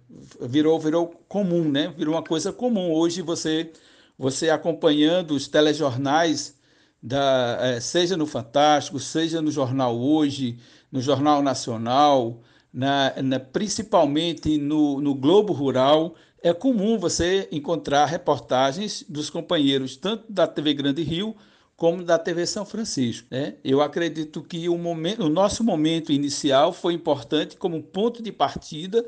virou, 0.42 0.78
virou 0.78 1.08
comum, 1.26 1.64
né? 1.64 1.92
Virou 1.96 2.14
uma 2.14 2.22
coisa 2.22 2.52
comum. 2.52 2.92
Hoje 2.92 3.22
você, 3.22 3.72
você 4.18 4.50
acompanhando 4.50 5.30
os 5.30 5.48
telejornais, 5.48 6.54
da, 7.02 7.58
é, 7.60 7.80
seja 7.80 8.16
no 8.18 8.26
Fantástico, 8.26 9.00
seja 9.00 9.40
no 9.40 9.50
Jornal 9.50 9.96
Hoje, 9.96 10.58
no 10.92 11.00
Jornal 11.00 11.42
Nacional, 11.42 12.42
na, 12.72 13.14
na, 13.22 13.40
principalmente 13.40 14.58
no, 14.58 15.00
no 15.00 15.14
Globo 15.14 15.54
Rural, 15.54 16.14
é 16.42 16.52
comum 16.52 16.98
você 16.98 17.48
encontrar 17.50 18.04
reportagens 18.04 19.04
dos 19.08 19.30
companheiros 19.30 19.96
tanto 19.96 20.30
da 20.30 20.46
TV 20.46 20.74
Grande 20.74 21.02
Rio 21.02 21.34
como 21.76 22.02
da 22.02 22.18
TV 22.18 22.46
São 22.46 22.64
Francisco. 22.64 23.28
Né? 23.30 23.56
Eu 23.62 23.82
acredito 23.82 24.42
que 24.42 24.68
o, 24.68 24.78
momento, 24.78 25.22
o 25.22 25.28
nosso 25.28 25.62
momento 25.62 26.10
inicial 26.10 26.72
foi 26.72 26.94
importante 26.94 27.56
como 27.56 27.82
ponto 27.82 28.22
de 28.22 28.32
partida 28.32 29.04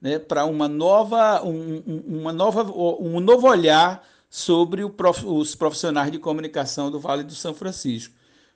né, 0.00 0.18
para 0.18 0.46
uma 0.46 0.68
nova, 0.68 1.44
um, 1.44 1.82
uma 2.06 2.32
nova, 2.32 2.62
um 2.64 3.20
novo 3.20 3.46
olhar 3.46 4.06
sobre 4.30 4.88
prof, 4.90 5.24
os 5.26 5.54
profissionais 5.54 6.10
de 6.10 6.18
comunicação 6.18 6.90
do 6.90 6.98
Vale 6.98 7.22
do 7.22 7.34
São 7.34 7.54
Francisco, 7.54 8.14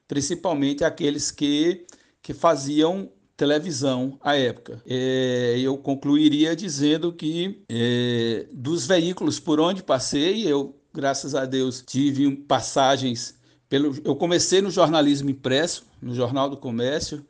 principalmente 0.08 0.82
aqueles 0.82 1.30
que, 1.30 1.86
que 2.22 2.32
faziam 2.34 3.10
televisão 3.36 4.18
à 4.22 4.36
época. 4.36 4.82
É, 4.86 5.58
eu 5.58 5.78
concluiria 5.78 6.54
dizendo 6.54 7.12
que 7.12 7.62
é, 7.70 8.46
dos 8.52 8.86
veículos 8.86 9.40
por 9.40 9.58
onde 9.60 9.82
passei, 9.82 10.46
eu, 10.46 10.78
graças 10.92 11.34
a 11.34 11.46
Deus, 11.46 11.82
tive 11.86 12.30
passagens 12.36 13.39
pelo, 13.70 13.96
eu 14.04 14.16
comecei 14.16 14.60
no 14.60 14.68
jornalismo 14.68 15.30
impresso, 15.30 15.86
no 16.02 16.12
Jornal 16.12 16.50
do 16.50 16.56
Comércio. 16.56 17.24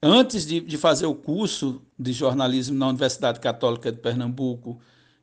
Antes 0.00 0.46
de, 0.46 0.60
de 0.60 0.78
fazer 0.78 1.06
o 1.06 1.14
curso 1.14 1.82
de 1.98 2.12
jornalismo 2.12 2.78
na 2.78 2.88
Universidade 2.88 3.40
Católica 3.40 3.90
de 3.90 3.98
Pernambuco, 3.98 4.80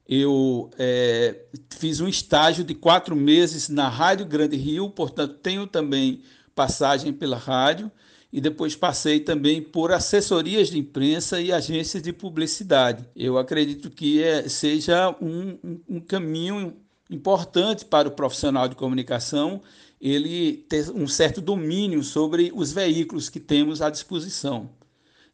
eu 0.08 0.70
é, 0.78 1.46
fiz 1.70 2.02
um 2.02 2.08
estágio 2.08 2.66
de 2.66 2.76
quatro 2.76 3.16
meses 3.16 3.70
na 3.70 3.88
Rádio 3.88 4.26
Grande 4.26 4.58
Rio, 4.58 4.90
portanto, 4.90 5.36
tenho 5.36 5.66
também 5.66 6.22
passagem 6.54 7.14
pela 7.14 7.38
rádio, 7.38 7.90
e 8.34 8.42
depois 8.42 8.76
passei 8.76 9.22
também 9.22 9.62
por 9.62 9.94
assessorias 9.94 10.70
de 10.70 10.78
imprensa 10.78 11.40
e 11.40 11.54
agências 11.54 12.04
de 12.04 12.12
publicidade. 12.12 13.06
Eu 13.16 13.38
acredito 13.38 13.90
que 13.90 14.22
é, 14.22 14.50
seja 14.50 15.16
um, 15.22 15.58
um, 15.64 15.82
um 15.88 16.00
caminho 16.02 16.76
importante 17.10 17.86
para 17.86 18.10
o 18.10 18.12
profissional 18.12 18.68
de 18.68 18.76
comunicação 18.76 19.62
ele 20.02 20.66
ter 20.68 20.90
um 20.90 21.08
certo 21.08 21.40
domínio 21.40 22.04
sobre 22.04 22.52
os 22.56 22.72
veículos 22.72 23.30
que 23.30 23.40
temos 23.40 23.84
à 23.84 23.90
disposição. 23.90 24.72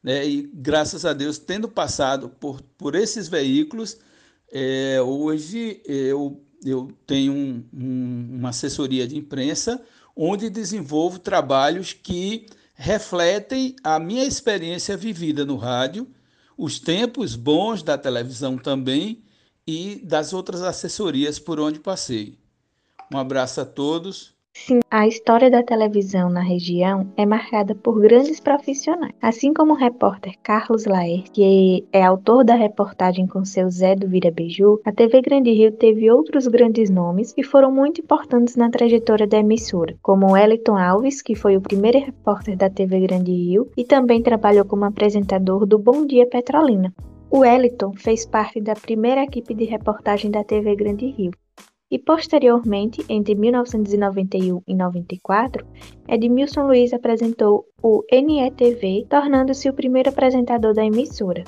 Né? 0.03 0.27
E 0.27 0.51
graças 0.53 1.05
a 1.05 1.13
Deus, 1.13 1.37
tendo 1.37 1.69
passado 1.69 2.27
por, 2.27 2.61
por 2.77 2.93
esses 2.93 3.29
veículos, 3.29 3.97
é, 4.51 5.01
hoje 5.01 5.81
eu, 5.85 6.43
eu 6.65 6.91
tenho 7.05 7.31
um, 7.31 7.63
um, 7.73 8.37
uma 8.39 8.49
assessoria 8.49 9.07
de 9.07 9.17
imprensa 9.17 9.81
onde 10.13 10.49
desenvolvo 10.49 11.19
trabalhos 11.19 11.93
que 11.93 12.47
refletem 12.73 13.75
a 13.83 13.99
minha 13.99 14.25
experiência 14.25 14.97
vivida 14.97 15.45
no 15.45 15.55
rádio, 15.55 16.07
os 16.57 16.79
tempos 16.79 17.35
bons 17.35 17.83
da 17.83 17.97
televisão 17.97 18.57
também 18.57 19.23
e 19.65 20.01
das 20.03 20.33
outras 20.33 20.61
assessorias 20.61 21.39
por 21.39 21.59
onde 21.59 21.79
passei. 21.79 22.37
Um 23.13 23.17
abraço 23.17 23.61
a 23.61 23.65
todos 23.65 24.36
Sim, 24.65 24.79
a 24.89 25.07
história 25.07 25.51
da 25.51 25.61
televisão 25.61 26.29
na 26.29 26.41
região 26.41 27.07
é 27.15 27.25
marcada 27.25 27.75
por 27.75 28.01
grandes 28.01 28.39
profissionais. 28.39 29.13
Assim 29.21 29.53
como 29.53 29.73
o 29.73 29.77
repórter 29.77 30.33
Carlos 30.41 30.85
Laerte, 30.85 31.31
que 31.31 31.87
é 31.93 32.03
autor 32.03 32.43
da 32.43 32.55
reportagem 32.55 33.27
com 33.27 33.45
seu 33.45 33.69
Zé 33.69 33.95
do 33.95 34.09
Vira 34.09 34.31
Beiju, 34.31 34.81
a 34.83 34.91
TV 34.91 35.21
Grande 35.21 35.51
Rio 35.51 35.71
teve 35.71 36.11
outros 36.11 36.47
grandes 36.47 36.89
nomes 36.89 37.31
que 37.31 37.43
foram 37.43 37.71
muito 37.71 38.01
importantes 38.01 38.55
na 38.55 38.69
trajetória 38.69 39.27
da 39.27 39.37
emissora, 39.37 39.95
como 40.01 40.33
Wellington 40.33 40.75
Alves, 40.75 41.21
que 41.21 41.35
foi 41.35 41.55
o 41.55 41.61
primeiro 41.61 41.99
repórter 41.99 42.57
da 42.57 42.69
TV 42.69 43.01
Grande 43.01 43.31
Rio 43.31 43.71
e 43.77 43.85
também 43.85 44.23
trabalhou 44.23 44.65
como 44.65 44.85
apresentador 44.85 45.65
do 45.65 45.77
Bom 45.77 46.05
Dia 46.05 46.27
Petrolina. 46.27 46.93
O 47.29 47.39
Wellington 47.39 47.93
fez 47.93 48.25
parte 48.25 48.59
da 48.59 48.73
primeira 48.73 49.23
equipe 49.23 49.53
de 49.53 49.65
reportagem 49.65 50.31
da 50.31 50.43
TV 50.43 50.75
Grande 50.75 51.05
Rio 51.05 51.31
e 51.89 51.97
posteriormente, 51.97 53.03
entre 53.09 53.35
1991 53.35 54.61
e 54.67 54.75
94, 54.75 55.65
Edmilson 56.07 56.67
Luiz 56.67 56.93
apresentou 56.93 57.65
o 57.81 58.03
NETV, 58.11 59.05
tornando-se 59.09 59.69
o 59.69 59.73
primeiro 59.73 60.09
apresentador 60.09 60.73
da 60.73 60.85
emissora. 60.85 61.43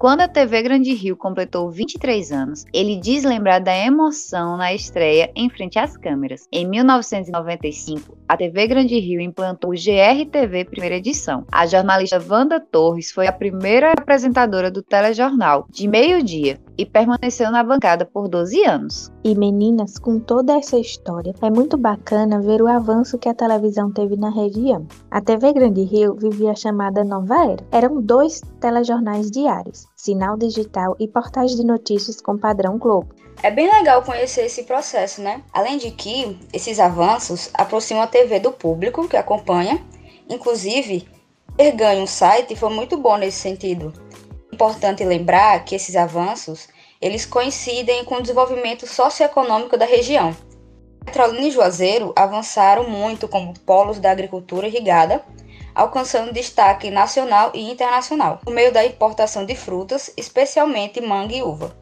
Quando 0.00 0.22
a 0.22 0.28
TV 0.28 0.62
Grande 0.62 0.94
Rio 0.94 1.14
completou 1.14 1.70
23 1.70 2.32
anos, 2.32 2.64
ele 2.72 2.96
diz 2.96 3.22
lembrar 3.22 3.58
da 3.58 3.76
emoção 3.76 4.56
na 4.56 4.72
estreia 4.72 5.30
em 5.36 5.50
frente 5.50 5.78
às 5.78 5.94
câmeras. 5.94 6.48
Em 6.50 6.66
1995, 6.66 8.16
a 8.26 8.34
TV 8.34 8.66
Grande 8.66 8.98
Rio 8.98 9.20
implantou 9.20 9.72
o 9.72 9.74
GRTV 9.74 10.64
primeira 10.64 10.96
edição. 10.96 11.44
A 11.52 11.66
jornalista 11.66 12.18
Wanda 12.18 12.58
Torres 12.58 13.12
foi 13.12 13.26
a 13.26 13.32
primeira 13.32 13.92
apresentadora 13.92 14.70
do 14.70 14.82
telejornal, 14.82 15.66
de 15.68 15.86
meio-dia, 15.86 16.58
e 16.80 16.86
permaneceu 16.86 17.50
na 17.50 17.62
bancada 17.62 18.06
por 18.06 18.26
12 18.26 18.64
anos. 18.64 19.12
E 19.22 19.34
meninas, 19.34 19.98
com 19.98 20.18
toda 20.18 20.56
essa 20.56 20.78
história, 20.78 21.34
é 21.42 21.50
muito 21.50 21.76
bacana 21.76 22.40
ver 22.40 22.62
o 22.62 22.66
avanço 22.66 23.18
que 23.18 23.28
a 23.28 23.34
televisão 23.34 23.92
teve 23.92 24.16
na 24.16 24.30
região. 24.30 24.86
A 25.10 25.20
TV 25.20 25.52
Grande 25.52 25.82
Rio 25.82 26.14
vivia 26.14 26.52
a 26.52 26.54
chamada 26.54 27.04
Nova 27.04 27.44
Era. 27.44 27.66
Eram 27.70 28.00
dois 28.00 28.40
telejornais 28.60 29.30
diários, 29.30 29.86
sinal 29.94 30.38
digital 30.38 30.96
e 30.98 31.06
portais 31.06 31.54
de 31.54 31.66
notícias 31.66 32.18
com 32.22 32.38
padrão 32.38 32.78
Globo. 32.78 33.14
É 33.42 33.50
bem 33.50 33.70
legal 33.70 34.02
conhecer 34.02 34.46
esse 34.46 34.62
processo, 34.62 35.20
né? 35.20 35.42
Além 35.52 35.76
de 35.76 35.90
que 35.90 36.38
esses 36.50 36.80
avanços 36.80 37.50
aproximam 37.52 38.02
a 38.02 38.06
TV 38.06 38.40
do 38.40 38.52
público 38.52 39.06
que 39.06 39.18
acompanha. 39.18 39.84
Inclusive, 40.30 41.06
ter 41.58 41.72
ganho 41.72 42.04
um 42.04 42.06
site 42.06 42.56
foi 42.56 42.70
muito 42.70 42.96
bom 42.96 43.18
nesse 43.18 43.36
sentido 43.38 43.92
importante 44.52 45.04
lembrar 45.04 45.64
que 45.64 45.74
esses 45.74 45.96
avanços 45.96 46.68
eles 47.00 47.24
coincidem 47.24 48.04
com 48.04 48.16
o 48.16 48.22
desenvolvimento 48.22 48.86
socioeconômico 48.86 49.76
da 49.76 49.86
região. 49.86 50.36
Petrolina 51.04 51.46
e 51.46 51.50
Juazeiro 51.50 52.12
avançaram 52.14 52.88
muito 52.88 53.26
como 53.26 53.58
polos 53.60 53.98
da 53.98 54.10
agricultura 54.10 54.66
irrigada, 54.66 55.24
alcançando 55.74 56.32
destaque 56.32 56.90
nacional 56.90 57.52
e 57.54 57.70
internacional, 57.70 58.38
por 58.44 58.52
meio 58.52 58.72
da 58.72 58.84
importação 58.84 59.46
de 59.46 59.54
frutas, 59.54 60.12
especialmente 60.16 61.00
manga 61.00 61.34
e 61.34 61.42
uva. 61.42 61.74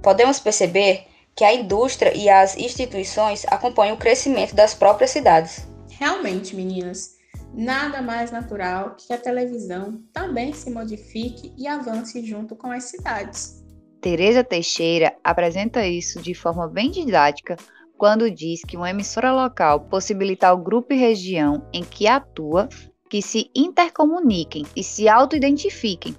Podemos 0.00 0.38
perceber 0.38 1.06
que 1.34 1.44
a 1.44 1.52
indústria 1.52 2.16
e 2.16 2.28
as 2.28 2.56
instituições 2.56 3.44
acompanham 3.48 3.96
o 3.96 3.98
crescimento 3.98 4.54
das 4.54 4.74
próprias 4.74 5.10
cidades. 5.10 5.66
Realmente, 5.98 6.54
meninas, 6.54 7.16
nada 7.54 8.00
mais 8.00 8.30
natural 8.30 8.96
que 8.96 9.12
a 9.12 9.18
televisão 9.18 10.02
também 10.12 10.52
se 10.52 10.70
modifique 10.70 11.52
e 11.56 11.66
avance 11.66 12.24
junto 12.24 12.56
com 12.56 12.70
as 12.70 12.84
cidades. 12.84 13.62
Teresa 14.00 14.42
Teixeira 14.42 15.14
apresenta 15.22 15.86
isso 15.86 16.20
de 16.20 16.34
forma 16.34 16.66
bem 16.66 16.90
didática 16.90 17.56
quando 17.96 18.30
diz 18.30 18.62
que 18.62 18.76
uma 18.76 18.90
emissora 18.90 19.32
local 19.32 19.80
possibilita 19.82 20.48
ao 20.48 20.58
grupo 20.58 20.92
e 20.92 20.96
região 20.96 21.64
em 21.72 21.84
que 21.84 22.08
atua 22.08 22.68
que 23.08 23.22
se 23.22 23.50
intercomuniquem 23.54 24.64
e 24.74 24.82
se 24.82 25.08
auto-identifiquem, 25.08 26.16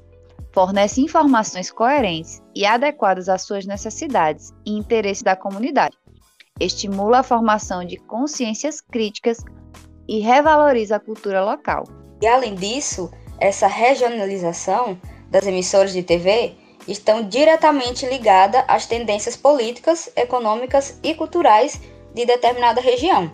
fornece 0.54 1.02
informações 1.02 1.72
coerentes 1.72 2.42
e 2.56 2.66
adequadas 2.66 3.28
às 3.28 3.42
suas 3.42 3.66
necessidades 3.66 4.54
e 4.66 4.72
interesses 4.72 5.24
da 5.24 5.36
comunidade, 5.36 5.98
estimula 6.60 7.20
a 7.20 7.24
formação 7.24 7.84
de 7.84 7.98
consciências 7.98 8.80
críticas 8.80 9.40
e 10.08 10.20
revaloriza 10.20 10.96
a 10.96 11.00
cultura 11.00 11.44
local. 11.44 11.84
E 12.22 12.28
além 12.28 12.56
disso, 12.56 13.12
essa 13.40 13.68
regionalização 13.68 14.98
das 15.30 15.46
emissoras 15.46 15.94
de 15.94 16.04
TV 16.04 16.56
estão 16.88 17.24
diretamente 17.24 18.06
ligadas 18.06 18.64
às 18.68 18.86
tendências 18.86 19.36
políticas, 19.36 20.12
econômicas 20.16 21.00
e 21.02 21.14
culturais 21.14 21.82
de 22.14 22.26
determinada 22.26 22.82
região. 22.82 23.32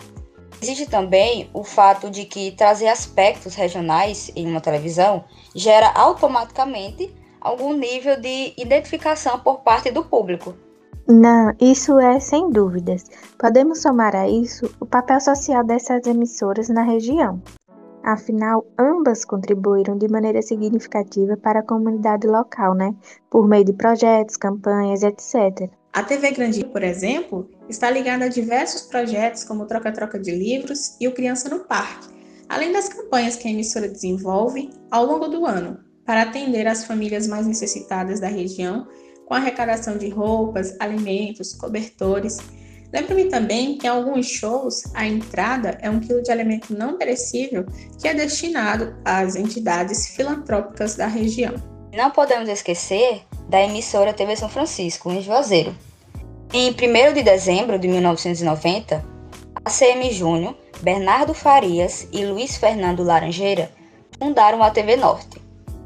Existe 0.61 0.87
também 0.87 1.49
o 1.53 1.63
fato 1.63 2.09
de 2.09 2.25
que 2.25 2.51
trazer 2.51 2.89
aspectos 2.89 3.55
regionais 3.55 4.31
em 4.35 4.47
uma 4.47 4.59
televisão 4.59 5.23
gera 5.55 5.89
automaticamente 5.91 7.13
algum 7.39 7.73
nível 7.73 8.19
de 8.19 8.53
identificação 8.57 9.39
por 9.39 9.61
parte 9.61 9.89
do 9.89 10.03
público. 10.03 10.55
Não, 11.11 11.51
isso 11.59 11.97
é 11.97 12.19
sem 12.19 12.51
dúvidas. 12.51 13.05
Podemos 13.35 13.81
somar 13.81 14.15
a 14.15 14.29
isso 14.29 14.71
o 14.79 14.85
papel 14.85 15.19
social 15.19 15.63
dessas 15.63 16.05
emissoras 16.05 16.69
na 16.69 16.83
região. 16.83 17.41
Afinal, 18.03 18.63
ambas 18.77 19.25
contribuíram 19.25 19.97
de 19.97 20.07
maneira 20.07 20.39
significativa 20.43 21.35
para 21.35 21.61
a 21.61 21.65
comunidade 21.65 22.27
local, 22.27 22.75
né? 22.75 22.93
Por 23.27 23.47
meio 23.47 23.65
de 23.65 23.73
projetos, 23.73 24.37
campanhas, 24.37 25.01
etc. 25.01 25.71
A 25.93 26.03
TV 26.03 26.29
Grande, 26.29 26.63
por 26.63 26.83
exemplo, 26.83 27.49
está 27.67 27.89
ligada 27.89 28.25
a 28.25 28.29
diversos 28.29 28.83
projetos 28.83 29.43
como 29.43 29.65
Troca-Troca 29.65 30.19
de 30.19 30.29
Livros 30.29 30.95
e 31.01 31.07
o 31.07 31.13
Criança 31.15 31.49
no 31.49 31.61
Parque, 31.61 32.07
além 32.47 32.71
das 32.71 32.87
campanhas 32.87 33.35
que 33.35 33.47
a 33.47 33.51
emissora 33.51 33.89
desenvolve 33.89 34.69
ao 34.91 35.07
longo 35.07 35.27
do 35.27 35.43
ano 35.43 35.79
para 36.05 36.21
atender 36.21 36.67
as 36.67 36.85
famílias 36.85 37.25
mais 37.25 37.47
necessitadas 37.47 38.19
da 38.19 38.27
região 38.27 38.87
com 39.29 39.35
arrecadação 39.35 39.95
de 39.95 40.09
roupas, 40.09 40.75
alimentos, 40.79 41.53
cobertores. 41.53 42.39
Lembre-me 42.91 43.25
também 43.25 43.77
que 43.77 43.85
em 43.85 43.89
alguns 43.89 44.25
shows 44.25 44.83
a 44.95 45.05
entrada 45.05 45.77
é 45.81 45.89
um 45.89 45.99
quilo 45.99 46.23
de 46.23 46.31
alimento 46.31 46.75
não 46.75 46.97
perecível 46.97 47.63
que 48.01 48.07
é 48.07 48.13
destinado 48.15 48.95
às 49.05 49.35
entidades 49.35 50.07
filantrópicas 50.07 50.95
da 50.95 51.05
região. 51.05 51.53
Não 51.93 52.09
podemos 52.09 52.49
esquecer 52.49 53.21
da 53.47 53.61
emissora 53.61 54.13
TV 54.13 54.35
São 54.35 54.49
Francisco, 54.49 55.11
em 55.11 55.21
Juazeiro. 55.21 55.75
Em 56.51 56.71
1 56.71 57.13
de 57.13 57.21
dezembro 57.21 57.77
de 57.77 57.87
1990, 57.87 59.05
a 59.63 59.69
CM 59.69 60.11
Júnior, 60.11 60.55
Bernardo 60.81 61.35
Farias 61.35 62.07
e 62.11 62.25
Luiz 62.25 62.57
Fernando 62.57 63.03
Laranjeira 63.03 63.71
fundaram 64.17 64.63
a 64.63 64.71
TV 64.71 64.95
Norte. 64.95 65.39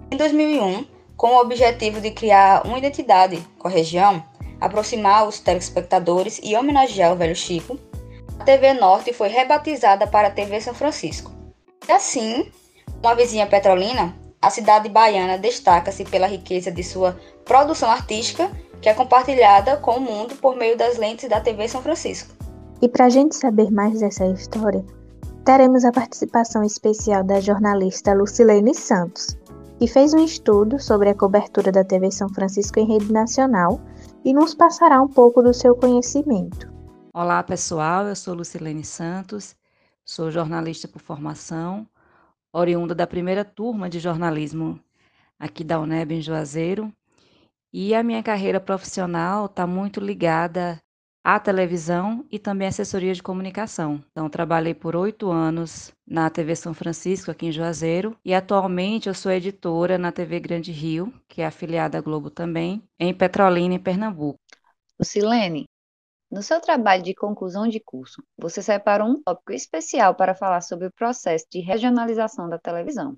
Em 0.10 0.16
2001, 0.16 0.93
com 1.16 1.28
o 1.28 1.40
objetivo 1.40 2.02
de 2.02 2.12
criar 2.12 2.66
uma 2.66 2.78
identidade 2.78 3.38
com 3.58 3.68
a 3.68 3.72
região, 3.72 4.24
aproximar 4.60 5.28
os 5.28 5.40
telespectadores 5.40 6.40
e 6.44 6.56
homenagear 6.56 7.14
o 7.14 7.16
velho 7.16 7.36
Chico, 7.36 7.78
a 8.40 8.44
TV 8.44 8.74
Norte 8.74 9.14
foi 9.14 9.30
rebatizada 9.30 10.08
para 10.08 10.30
a 10.30 10.32
TV 10.32 10.60
São 10.60 10.74
Francisco. 10.74 11.32
E 11.88 11.92
assim, 11.92 12.52
uma 13.02 13.16
vizinha 13.16 13.46
petrolina, 13.46 14.16
a 14.42 14.50
cidade 14.50 14.90
baiana 14.90 15.38
destaca-se 15.38 16.04
pela 16.06 16.28
riqueza 16.28 16.72
de 16.72 16.84
sua 16.84 17.18
produção 17.46 17.90
artística, 17.90 18.50
que 18.82 18.90
é 18.90 18.94
compartilhada 18.94 19.78
com 19.78 19.98
o 19.98 20.02
mundo 20.02 20.36
por 20.36 20.56
meio 20.56 20.78
das 20.78 20.98
lentes 20.98 21.30
da 21.30 21.40
TV 21.40 21.68
São 21.68 21.82
Francisco. 21.82 22.34
E 22.82 22.90
para 22.90 23.06
a 23.06 23.10
gente 23.10 23.36
saber 23.36 23.72
mais 23.72 24.00
dessa 24.02 24.26
história, 24.28 24.84
teremos 25.46 25.86
a 25.86 25.92
participação 25.92 26.64
especial 26.64 27.24
da 27.24 27.40
jornalista 27.40 28.14
Lucilene 28.14 28.76
Santos, 28.76 29.38
que 29.84 29.88
fez 29.92 30.14
um 30.14 30.24
estudo 30.24 30.80
sobre 30.80 31.10
a 31.10 31.14
cobertura 31.14 31.70
da 31.70 31.84
TV 31.84 32.10
São 32.10 32.30
Francisco 32.30 32.80
em 32.80 32.88
rede 32.88 33.12
nacional 33.12 33.82
e 34.24 34.34
nos 34.34 34.56
passará 34.56 35.02
um 35.02 35.10
pouco 35.10 35.44
do 35.44 35.54
seu 35.54 35.76
conhecimento. 35.76 36.72
Olá, 37.14 37.44
pessoal. 37.44 38.08
Eu 38.08 38.16
sou 38.16 38.34
Lucilene 38.34 38.86
Santos, 38.86 39.58
sou 40.06 40.32
jornalista 40.32 40.88
por 40.88 41.02
formação, 41.02 41.86
oriunda 42.54 42.96
da 42.96 43.06
primeira 43.06 43.44
turma 43.44 43.90
de 43.90 44.00
jornalismo 44.00 44.80
aqui 45.38 45.66
da 45.66 45.78
UNEB 45.82 46.14
em 46.14 46.22
Juazeiro. 46.22 46.90
E 47.74 47.94
a 47.94 48.02
minha 48.02 48.24
carreira 48.24 48.62
profissional 48.62 49.48
está 49.48 49.68
muito 49.68 50.00
ligada 50.00 50.82
a 51.24 51.40
televisão 51.40 52.26
e 52.30 52.38
também 52.38 52.68
assessoria 52.68 53.14
de 53.14 53.24
comunicação. 53.24 54.04
Então, 54.12 54.30
trabalhei 54.30 54.74
por 54.74 54.96
oito 54.96 55.32
anos 55.32 55.94
na 56.06 56.30
TV 56.30 56.56
São 56.56 56.74
Francisco, 56.74 57.32
aqui 57.32 57.46
em 57.46 57.52
Juazeiro, 57.52 58.18
e 58.26 58.34
atualmente 58.34 59.08
eu 59.08 59.14
sou 59.14 59.32
editora 59.32 59.98
na 59.98 60.12
TV 60.12 60.40
Grande 60.42 60.72
Rio, 60.72 61.14
que 61.30 61.42
é 61.42 61.46
afiliada 61.46 61.98
à 61.98 62.02
Globo 62.02 62.30
também, 62.30 62.84
em 63.00 63.14
Petrolina, 63.14 63.76
em 63.76 63.80
Pernambuco. 63.80 64.38
Silene, 65.02 65.66
no 66.30 66.44
seu 66.44 66.60
trabalho 66.60 67.04
de 67.04 67.14
conclusão 67.14 67.68
de 67.68 67.80
curso, 67.80 68.22
você 68.38 68.62
separou 68.62 69.08
um 69.08 69.22
tópico 69.22 69.54
especial 69.54 70.16
para 70.16 70.36
falar 70.36 70.62
sobre 70.62 70.88
o 70.88 70.92
processo 70.92 71.46
de 71.50 71.60
regionalização 71.60 72.50
da 72.50 72.60
televisão. 72.60 73.16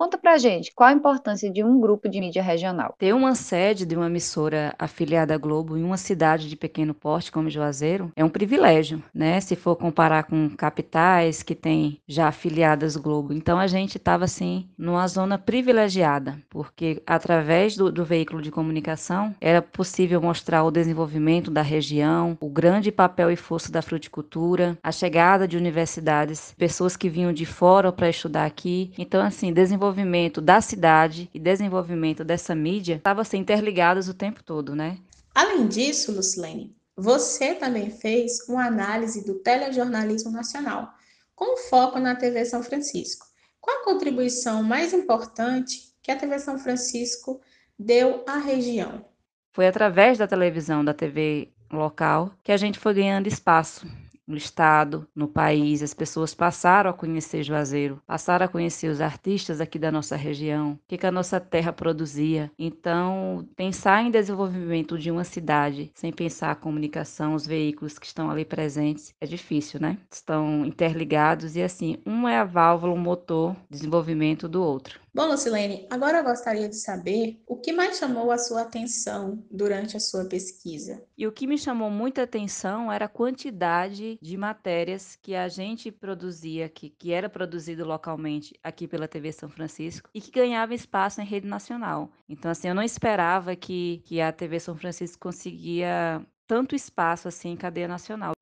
Conta 0.00 0.16
pra 0.16 0.38
gente 0.38 0.72
qual 0.74 0.88
a 0.88 0.94
importância 0.94 1.50
de 1.52 1.62
um 1.62 1.78
grupo 1.78 2.08
de 2.08 2.20
mídia 2.20 2.42
regional. 2.42 2.94
Ter 2.98 3.12
uma 3.12 3.34
sede 3.34 3.84
de 3.84 3.94
uma 3.94 4.06
emissora 4.06 4.74
afiliada 4.78 5.34
à 5.34 5.36
Globo 5.36 5.76
em 5.76 5.84
uma 5.84 5.98
cidade 5.98 6.48
de 6.48 6.56
pequeno 6.56 6.94
porte 6.94 7.30
como 7.30 7.50
Juazeiro 7.50 8.10
é 8.16 8.24
um 8.24 8.30
privilégio, 8.30 9.02
né? 9.12 9.38
Se 9.42 9.54
for 9.54 9.76
comparar 9.76 10.22
com 10.22 10.48
capitais 10.56 11.42
que 11.42 11.54
têm 11.54 12.00
já 12.08 12.28
afiliadas 12.28 12.96
Globo. 12.96 13.34
Então 13.34 13.58
a 13.58 13.66
gente 13.66 13.98
estava 13.98 14.24
assim 14.24 14.70
numa 14.78 15.06
zona 15.06 15.36
privilegiada, 15.36 16.38
porque 16.48 17.02
através 17.06 17.76
do, 17.76 17.92
do 17.92 18.02
veículo 18.02 18.40
de 18.40 18.50
comunicação 18.50 19.34
era 19.38 19.60
possível 19.60 20.18
mostrar 20.18 20.64
o 20.64 20.70
desenvolvimento 20.70 21.50
da 21.50 21.60
região, 21.60 22.38
o 22.40 22.48
grande 22.48 22.90
papel 22.90 23.30
e 23.30 23.36
força 23.36 23.70
da 23.70 23.82
fruticultura, 23.82 24.78
a 24.82 24.90
chegada 24.90 25.46
de 25.46 25.58
universidades, 25.58 26.54
pessoas 26.56 26.96
que 26.96 27.10
vinham 27.10 27.34
de 27.34 27.44
fora 27.44 27.92
para 27.92 28.08
estudar 28.08 28.46
aqui. 28.46 28.92
Então 28.96 29.20
assim, 29.22 29.52
desenvolvimento 29.52 29.89
desenvolvimento 29.90 30.40
da 30.40 30.60
cidade 30.60 31.28
e 31.34 31.38
desenvolvimento 31.38 32.24
dessa 32.24 32.54
mídia 32.54 32.96
estavam 32.96 33.22
assim, 33.22 33.38
interligados 33.38 34.08
o 34.08 34.14
tempo 34.14 34.42
todo, 34.42 34.74
né? 34.74 34.98
Além 35.34 35.66
disso, 35.66 36.12
Lucilene, 36.12 36.74
você 36.96 37.54
também 37.54 37.90
fez 37.90 38.48
uma 38.48 38.66
análise 38.66 39.24
do 39.24 39.34
telejornalismo 39.34 40.30
nacional, 40.30 40.92
com 41.34 41.56
foco 41.68 41.98
na 41.98 42.14
TV 42.14 42.44
São 42.44 42.62
Francisco. 42.62 43.26
Qual 43.60 43.80
a 43.80 43.84
contribuição 43.84 44.62
mais 44.62 44.92
importante 44.92 45.92
que 46.02 46.10
a 46.10 46.16
TV 46.16 46.38
São 46.38 46.58
Francisco 46.58 47.40
deu 47.78 48.24
à 48.26 48.38
região? 48.38 49.04
Foi 49.52 49.66
através 49.66 50.18
da 50.18 50.26
televisão, 50.26 50.84
da 50.84 50.94
TV 50.94 51.52
local, 51.70 52.32
que 52.42 52.52
a 52.52 52.56
gente 52.56 52.78
foi 52.78 52.94
ganhando 52.94 53.26
espaço 53.26 53.86
no 54.30 54.36
estado, 54.36 55.06
no 55.14 55.26
país, 55.28 55.82
as 55.82 55.92
pessoas 55.92 56.34
passaram 56.34 56.90
a 56.90 56.94
conhecer 56.94 57.42
Juazeiro, 57.42 58.00
passaram 58.06 58.46
a 58.46 58.48
conhecer 58.48 58.88
os 58.88 59.00
artistas 59.00 59.60
aqui 59.60 59.78
da 59.78 59.90
nossa 59.90 60.16
região, 60.16 60.72
o 60.72 60.78
que, 60.88 60.96
que 60.96 61.06
a 61.06 61.10
nossa 61.10 61.40
terra 61.40 61.72
produzia. 61.72 62.50
Então, 62.58 63.46
pensar 63.56 64.02
em 64.02 64.10
desenvolvimento 64.10 64.96
de 64.96 65.10
uma 65.10 65.24
cidade 65.24 65.90
sem 65.94 66.12
pensar 66.12 66.52
a 66.52 66.56
comunicação, 66.56 67.34
os 67.34 67.46
veículos 67.46 67.98
que 67.98 68.06
estão 68.06 68.30
ali 68.30 68.44
presentes, 68.44 69.14
é 69.20 69.26
difícil, 69.26 69.80
né? 69.80 69.98
Estão 70.10 70.64
interligados 70.64 71.56
e 71.56 71.62
assim, 71.62 71.98
um 72.06 72.28
é 72.28 72.38
a 72.38 72.44
válvula, 72.44 72.94
o 72.94 72.98
motor, 72.98 73.56
desenvolvimento 73.68 74.48
do 74.48 74.62
outro. 74.62 75.00
Bom, 75.12 75.26
Lucilene, 75.26 75.88
agora 75.90 76.18
eu 76.18 76.24
gostaria 76.24 76.68
de 76.68 76.76
saber 76.76 77.42
o 77.44 77.56
que 77.56 77.72
mais 77.72 77.98
chamou 77.98 78.30
a 78.30 78.38
sua 78.38 78.62
atenção 78.62 79.44
durante 79.50 79.96
a 79.96 80.00
sua 80.00 80.24
pesquisa. 80.24 81.02
E 81.18 81.26
o 81.26 81.32
que 81.32 81.48
me 81.48 81.58
chamou 81.58 81.90
muita 81.90 82.22
atenção 82.22 82.92
era 82.92 83.06
a 83.06 83.08
quantidade 83.08 84.18
de 84.22 84.36
matérias 84.36 85.18
que 85.20 85.34
a 85.34 85.48
gente 85.48 85.90
produzia 85.90 86.66
aqui, 86.66 86.90
que 86.90 87.12
era 87.12 87.28
produzido 87.28 87.84
localmente 87.84 88.54
aqui 88.62 88.86
pela 88.86 89.08
TV 89.08 89.32
São 89.32 89.48
Francisco 89.48 90.08
e 90.14 90.20
que 90.20 90.30
ganhava 90.30 90.74
espaço 90.74 91.20
em 91.20 91.24
rede 91.24 91.46
nacional. 91.46 92.10
Então, 92.28 92.48
assim, 92.48 92.68
eu 92.68 92.74
não 92.74 92.82
esperava 92.82 93.56
que, 93.56 94.02
que 94.04 94.20
a 94.20 94.32
TV 94.32 94.60
São 94.60 94.76
Francisco 94.76 95.18
conseguia 95.18 96.24
tanto 96.46 96.74
espaço 96.74 97.26
assim 97.28 97.50
em 97.50 97.56
cadeia 97.56 97.88
nacional. 97.88 98.32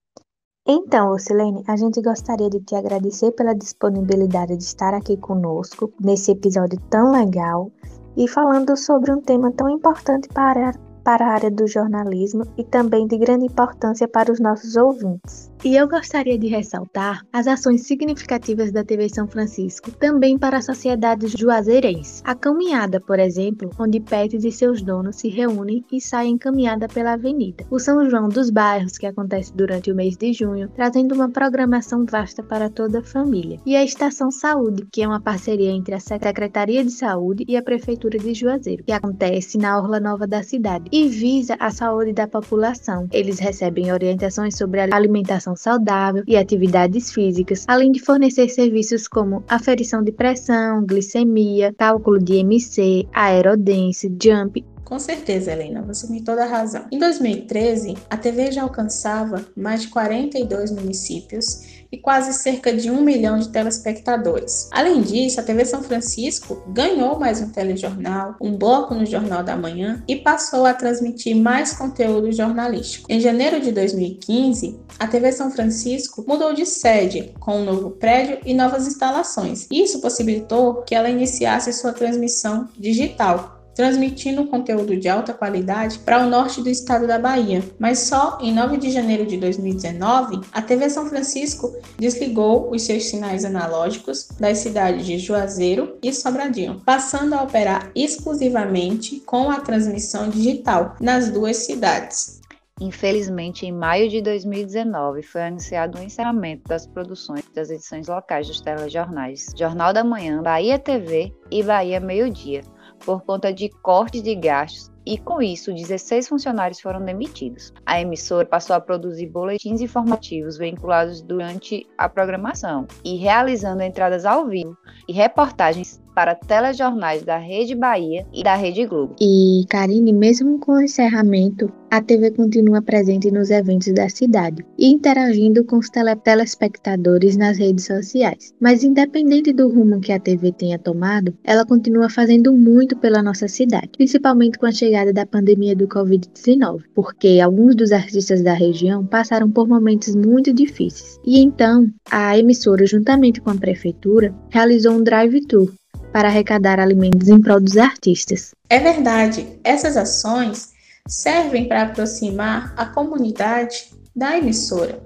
Então, 0.70 1.12
Lucilene, 1.12 1.64
a 1.66 1.76
gente 1.76 2.02
gostaria 2.02 2.50
de 2.50 2.60
te 2.60 2.74
agradecer 2.74 3.32
pela 3.32 3.54
disponibilidade 3.54 4.54
de 4.54 4.62
estar 4.62 4.92
aqui 4.92 5.16
conosco 5.16 5.90
nesse 5.98 6.32
episódio 6.32 6.78
tão 6.90 7.10
legal 7.10 7.72
e 8.14 8.28
falando 8.28 8.76
sobre 8.76 9.10
um 9.10 9.18
tema 9.22 9.50
tão 9.50 9.70
importante 9.70 10.28
para, 10.28 10.74
para 11.08 11.26
a 11.26 11.32
área 11.32 11.50
do 11.50 11.66
jornalismo 11.66 12.42
e 12.58 12.62
também 12.62 13.06
de 13.06 13.16
grande 13.16 13.46
importância 13.46 14.06
para 14.06 14.30
os 14.30 14.38
nossos 14.38 14.76
ouvintes. 14.76 15.50
E 15.64 15.74
eu 15.74 15.88
gostaria 15.88 16.38
de 16.38 16.46
ressaltar 16.48 17.22
as 17.32 17.46
ações 17.46 17.86
significativas 17.86 18.70
da 18.70 18.84
TV 18.84 19.08
São 19.08 19.26
Francisco 19.26 19.90
também 19.90 20.36
para 20.36 20.58
a 20.58 20.62
sociedade 20.62 21.26
juazeirense. 21.28 22.22
A 22.24 22.34
caminhada, 22.34 23.00
por 23.00 23.18
exemplo, 23.18 23.70
onde 23.78 24.00
Pets 24.00 24.44
e 24.44 24.52
seus 24.52 24.82
donos 24.82 25.16
se 25.16 25.28
reúnem 25.28 25.82
e 25.90 25.98
saem 25.98 26.36
caminhada 26.36 26.86
pela 26.86 27.14
avenida. 27.14 27.64
O 27.70 27.78
São 27.78 28.08
João 28.08 28.28
dos 28.28 28.50
Bairros, 28.50 28.98
que 28.98 29.06
acontece 29.06 29.52
durante 29.54 29.90
o 29.90 29.96
mês 29.96 30.14
de 30.14 30.34
junho, 30.34 30.68
trazendo 30.68 31.14
uma 31.14 31.30
programação 31.30 32.04
vasta 32.04 32.42
para 32.42 32.68
toda 32.68 33.00
a 33.00 33.04
família. 33.04 33.58
E 33.64 33.74
a 33.74 33.82
Estação 33.82 34.30
Saúde, 34.30 34.86
que 34.92 35.02
é 35.02 35.08
uma 35.08 35.20
parceria 35.20 35.70
entre 35.70 35.94
a 35.94 36.00
Secretaria 36.00 36.84
de 36.84 36.92
Saúde 36.92 37.44
e 37.48 37.56
a 37.56 37.62
Prefeitura 37.62 38.18
de 38.18 38.34
Juazeiro, 38.34 38.84
que 38.84 38.92
acontece 38.92 39.56
na 39.56 39.76
Orla 39.78 39.98
Nova 39.98 40.26
da 40.26 40.42
cidade 40.42 40.84
e 40.92 40.97
visa 41.06 41.54
a 41.60 41.70
saúde 41.70 42.14
da 42.14 42.26
população. 42.26 43.06
Eles 43.12 43.38
recebem 43.38 43.92
orientações 43.92 44.56
sobre 44.56 44.80
alimentação 44.80 45.54
saudável 45.54 46.24
e 46.26 46.36
atividades 46.36 47.12
físicas, 47.12 47.64
além 47.68 47.92
de 47.92 48.00
fornecer 48.00 48.48
serviços 48.48 49.06
como 49.06 49.44
aferição 49.46 50.02
de 50.02 50.12
pressão, 50.12 50.84
glicemia, 50.86 51.74
cálculo 51.76 52.18
de 52.18 52.36
MC, 52.36 53.06
aerodance, 53.12 54.10
jump 54.20 54.64
com 54.88 54.98
certeza, 54.98 55.52
Helena, 55.52 55.82
você 55.82 56.06
tem 56.06 56.24
toda 56.24 56.44
a 56.44 56.46
razão. 56.46 56.86
Em 56.90 56.98
2013, 56.98 57.94
a 58.08 58.16
TV 58.16 58.50
já 58.50 58.62
alcançava 58.62 59.44
mais 59.54 59.82
de 59.82 59.88
42 59.88 60.70
municípios 60.70 61.77
e 61.90 61.98
quase 61.98 62.32
cerca 62.32 62.72
de 62.72 62.90
um 62.90 63.00
milhão 63.00 63.38
de 63.38 63.48
telespectadores. 63.48 64.68
Além 64.72 65.00
disso, 65.00 65.40
a 65.40 65.42
TV 65.42 65.64
São 65.64 65.82
Francisco 65.82 66.62
ganhou 66.68 67.18
mais 67.18 67.40
um 67.40 67.50
telejornal, 67.50 68.36
um 68.40 68.56
bloco 68.56 68.94
no 68.94 69.06
Jornal 69.06 69.42
da 69.42 69.56
Manhã 69.56 70.02
e 70.06 70.16
passou 70.16 70.66
a 70.66 70.74
transmitir 70.74 71.36
mais 71.36 71.72
conteúdo 71.72 72.32
jornalístico. 72.32 73.06
Em 73.10 73.20
janeiro 73.20 73.60
de 73.60 73.72
2015, 73.72 74.78
a 74.98 75.06
TV 75.06 75.32
São 75.32 75.50
Francisco 75.50 76.24
mudou 76.26 76.52
de 76.52 76.66
sede, 76.66 77.32
com 77.38 77.60
um 77.60 77.64
novo 77.64 77.90
prédio 77.90 78.38
e 78.44 78.54
novas 78.54 78.86
instalações. 78.86 79.66
Isso 79.70 80.00
possibilitou 80.00 80.82
que 80.82 80.94
ela 80.94 81.10
iniciasse 81.10 81.72
sua 81.72 81.92
transmissão 81.92 82.68
digital, 82.76 83.57
transmitindo 83.78 84.48
conteúdo 84.48 84.96
de 84.96 85.08
alta 85.08 85.32
qualidade 85.32 86.00
para 86.00 86.26
o 86.26 86.28
norte 86.28 86.60
do 86.60 86.68
estado 86.68 87.06
da 87.06 87.16
Bahia. 87.16 87.62
Mas 87.78 88.00
só 88.00 88.36
em 88.40 88.52
9 88.52 88.76
de 88.76 88.90
janeiro 88.90 89.24
de 89.24 89.36
2019, 89.36 90.40
a 90.52 90.60
TV 90.60 90.90
São 90.90 91.06
Francisco 91.06 91.72
desligou 91.96 92.72
os 92.72 92.82
seus 92.82 93.04
sinais 93.04 93.44
analógicos 93.44 94.30
das 94.40 94.58
cidades 94.58 95.06
de 95.06 95.16
Juazeiro 95.16 95.96
e 96.02 96.12
Sobradinho, 96.12 96.82
passando 96.84 97.34
a 97.34 97.42
operar 97.44 97.92
exclusivamente 97.94 99.20
com 99.20 99.48
a 99.48 99.60
transmissão 99.60 100.28
digital 100.28 100.96
nas 101.00 101.30
duas 101.30 101.58
cidades. 101.58 102.40
Infelizmente, 102.80 103.66
em 103.66 103.72
maio 103.72 104.08
de 104.08 104.20
2019, 104.22 105.22
foi 105.22 105.42
anunciado 105.42 105.98
o 105.98 106.02
encerramento 106.02 106.62
das 106.68 106.86
produções 106.86 107.44
das 107.54 107.70
edições 107.70 108.06
locais 108.06 108.46
dos 108.46 108.60
telejornais 108.60 109.46
Jornal 109.56 109.92
da 109.92 110.02
Manhã, 110.04 110.42
Bahia 110.42 110.78
TV 110.78 111.32
e 111.50 111.62
Bahia 111.62 111.98
Meio 111.98 112.30
Dia, 112.30 112.62
por 113.04 113.22
conta 113.22 113.52
de 113.52 113.68
cortes 113.82 114.22
de 114.22 114.34
gastos 114.34 114.90
e 115.06 115.16
com 115.16 115.40
isso 115.40 115.72
16 115.72 116.28
funcionários 116.28 116.80
foram 116.80 117.02
demitidos. 117.02 117.72
A 117.86 117.98
emissora 117.98 118.44
passou 118.44 118.76
a 118.76 118.80
produzir 118.80 119.26
boletins 119.26 119.80
informativos 119.80 120.58
vinculados 120.58 121.22
durante 121.22 121.86
a 121.96 122.08
programação 122.10 122.86
e 123.02 123.16
realizando 123.16 123.82
entradas 123.82 124.26
ao 124.26 124.46
vivo 124.46 124.76
e 125.08 125.12
reportagens 125.14 125.98
para 126.18 126.34
telejornais 126.34 127.22
da 127.22 127.38
Rede 127.38 127.76
Bahia 127.76 128.26
e 128.34 128.42
da 128.42 128.56
Rede 128.56 128.84
Globo. 128.86 129.14
E, 129.20 129.64
Karine, 129.70 130.12
mesmo 130.12 130.58
com 130.58 130.72
o 130.72 130.82
encerramento, 130.82 131.72
a 131.88 132.02
TV 132.02 132.32
continua 132.32 132.82
presente 132.82 133.30
nos 133.30 133.50
eventos 133.50 133.94
da 133.94 134.08
cidade 134.08 134.66
e 134.76 134.88
interagindo 134.88 135.64
com 135.64 135.78
os 135.78 135.88
tele 135.88 136.16
telespectadores 136.16 137.36
nas 137.36 137.56
redes 137.56 137.86
sociais. 137.86 138.52
Mas, 138.60 138.82
independente 138.82 139.52
do 139.52 139.68
rumo 139.68 140.00
que 140.00 140.10
a 140.10 140.18
TV 140.18 140.50
tenha 140.50 140.76
tomado, 140.76 141.32
ela 141.44 141.64
continua 141.64 142.10
fazendo 142.10 142.52
muito 142.52 142.96
pela 142.96 143.22
nossa 143.22 143.46
cidade, 143.46 143.90
principalmente 143.96 144.58
com 144.58 144.66
a 144.66 144.72
chegada 144.72 145.12
da 145.12 145.24
pandemia 145.24 145.76
do 145.76 145.86
Covid-19, 145.86 146.82
porque 146.96 147.38
alguns 147.40 147.76
dos 147.76 147.92
artistas 147.92 148.42
da 148.42 148.54
região 148.54 149.06
passaram 149.06 149.48
por 149.48 149.68
momentos 149.68 150.16
muito 150.16 150.52
difíceis. 150.52 151.20
E 151.24 151.38
então, 151.38 151.86
a 152.10 152.36
emissora, 152.36 152.84
juntamente 152.86 153.40
com 153.40 153.50
a 153.50 153.54
prefeitura, 153.54 154.34
realizou 154.50 154.94
um 154.94 155.02
drive-tour 155.04 155.72
para 156.12 156.28
arrecadar 156.28 156.80
alimentos 156.80 157.28
em 157.28 157.40
prol 157.40 157.60
dos 157.60 157.76
artistas. 157.76 158.52
É 158.68 158.78
verdade, 158.78 159.58
essas 159.64 159.96
ações 159.96 160.72
servem 161.06 161.66
para 161.66 161.82
aproximar 161.82 162.74
a 162.76 162.86
comunidade 162.86 163.90
da 164.14 164.36
emissora. 164.36 165.00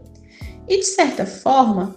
E 0.69 0.79
de 0.79 0.87
certa 0.87 1.27
forma, 1.27 1.95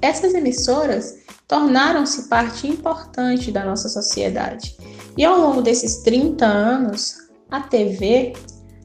essas 0.00 0.34
emissoras 0.34 1.18
tornaram-se 1.48 2.28
parte 2.28 2.66
importante 2.66 3.52
da 3.52 3.64
nossa 3.64 3.88
sociedade. 3.88 4.76
E 5.16 5.24
ao 5.24 5.40
longo 5.40 5.62
desses 5.62 6.02
30 6.02 6.44
anos, 6.44 7.16
a 7.50 7.60
TV 7.60 8.32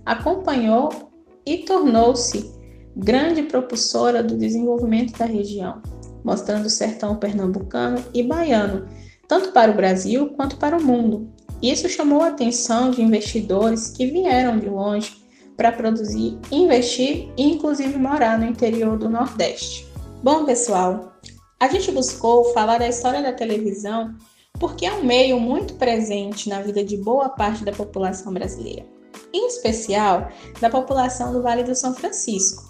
acompanhou 0.06 1.12
e 1.46 1.60
tornou-se 1.60 2.52
grande 2.96 3.44
propulsora 3.44 4.22
do 4.22 4.38
desenvolvimento 4.38 5.18
da 5.18 5.26
região, 5.26 5.82
mostrando 6.24 6.66
o 6.66 6.70
sertão 6.70 7.16
pernambucano 7.16 8.04
e 8.14 8.24
baiano 8.24 8.86
tanto 9.32 9.54
para 9.54 9.72
o 9.72 9.76
Brasil 9.76 10.34
quanto 10.36 10.58
para 10.58 10.78
o 10.78 10.84
mundo. 10.84 11.32
Isso 11.62 11.88
chamou 11.88 12.22
a 12.22 12.28
atenção 12.28 12.92
de 12.92 13.02
investidores 13.02 13.90
que 13.90 14.06
vieram 14.06 14.60
de 14.60 14.68
longe 14.68 15.24
para 15.56 15.72
produzir, 15.72 16.38
investir 16.52 17.32
e 17.38 17.44
inclusive 17.44 17.98
morar 17.98 18.38
no 18.38 18.46
interior 18.46 18.98
do 18.98 19.08
Nordeste. 19.08 19.88
Bom, 20.22 20.44
pessoal, 20.44 21.14
a 21.62 21.70
gente 21.70 21.94
buscou 21.94 22.44
falar 22.54 22.80
da 22.80 22.90
história 22.90 23.24
da 23.24 23.32
televisão 23.32 24.14
porque 24.60 24.86
é 24.86 24.92
um 24.92 25.06
meio 25.06 25.40
muito 25.40 25.76
presente 25.76 26.50
na 26.50 26.60
vida 26.60 26.84
de 26.84 26.98
boa 26.98 27.30
parte 27.30 27.64
da 27.64 27.72
população 27.72 28.34
brasileira, 28.34 28.86
em 29.34 29.48
especial 29.48 30.28
da 30.60 30.70
população 30.70 31.32
do 31.32 31.42
Vale 31.42 31.64
do 31.64 31.74
São 31.74 31.94
Francisco. 31.94 32.64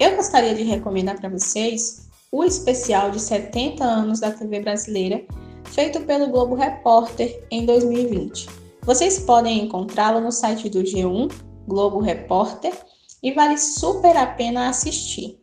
Eu 0.00 0.16
gostaria 0.16 0.56
de 0.56 0.64
recomendar 0.64 1.20
para 1.20 1.28
vocês 1.28 2.08
o 2.32 2.42
especial 2.42 3.12
de 3.12 3.20
70 3.20 3.84
anos 3.84 4.18
da 4.18 4.32
TV 4.32 4.58
brasileira 4.58 5.24
feito 5.64 6.00
pelo 6.00 6.28
Globo 6.28 6.54
Repórter 6.54 7.44
em 7.50 7.64
2020. 7.64 8.48
Vocês 8.82 9.18
podem 9.18 9.64
encontrá-lo 9.64 10.20
no 10.20 10.30
site 10.30 10.68
do 10.68 10.82
G1, 10.82 11.32
Globo 11.66 12.00
Repórter, 12.00 12.72
e 13.22 13.32
vale 13.32 13.56
super 13.56 14.16
a 14.16 14.26
pena 14.26 14.68
assistir. 14.68 15.40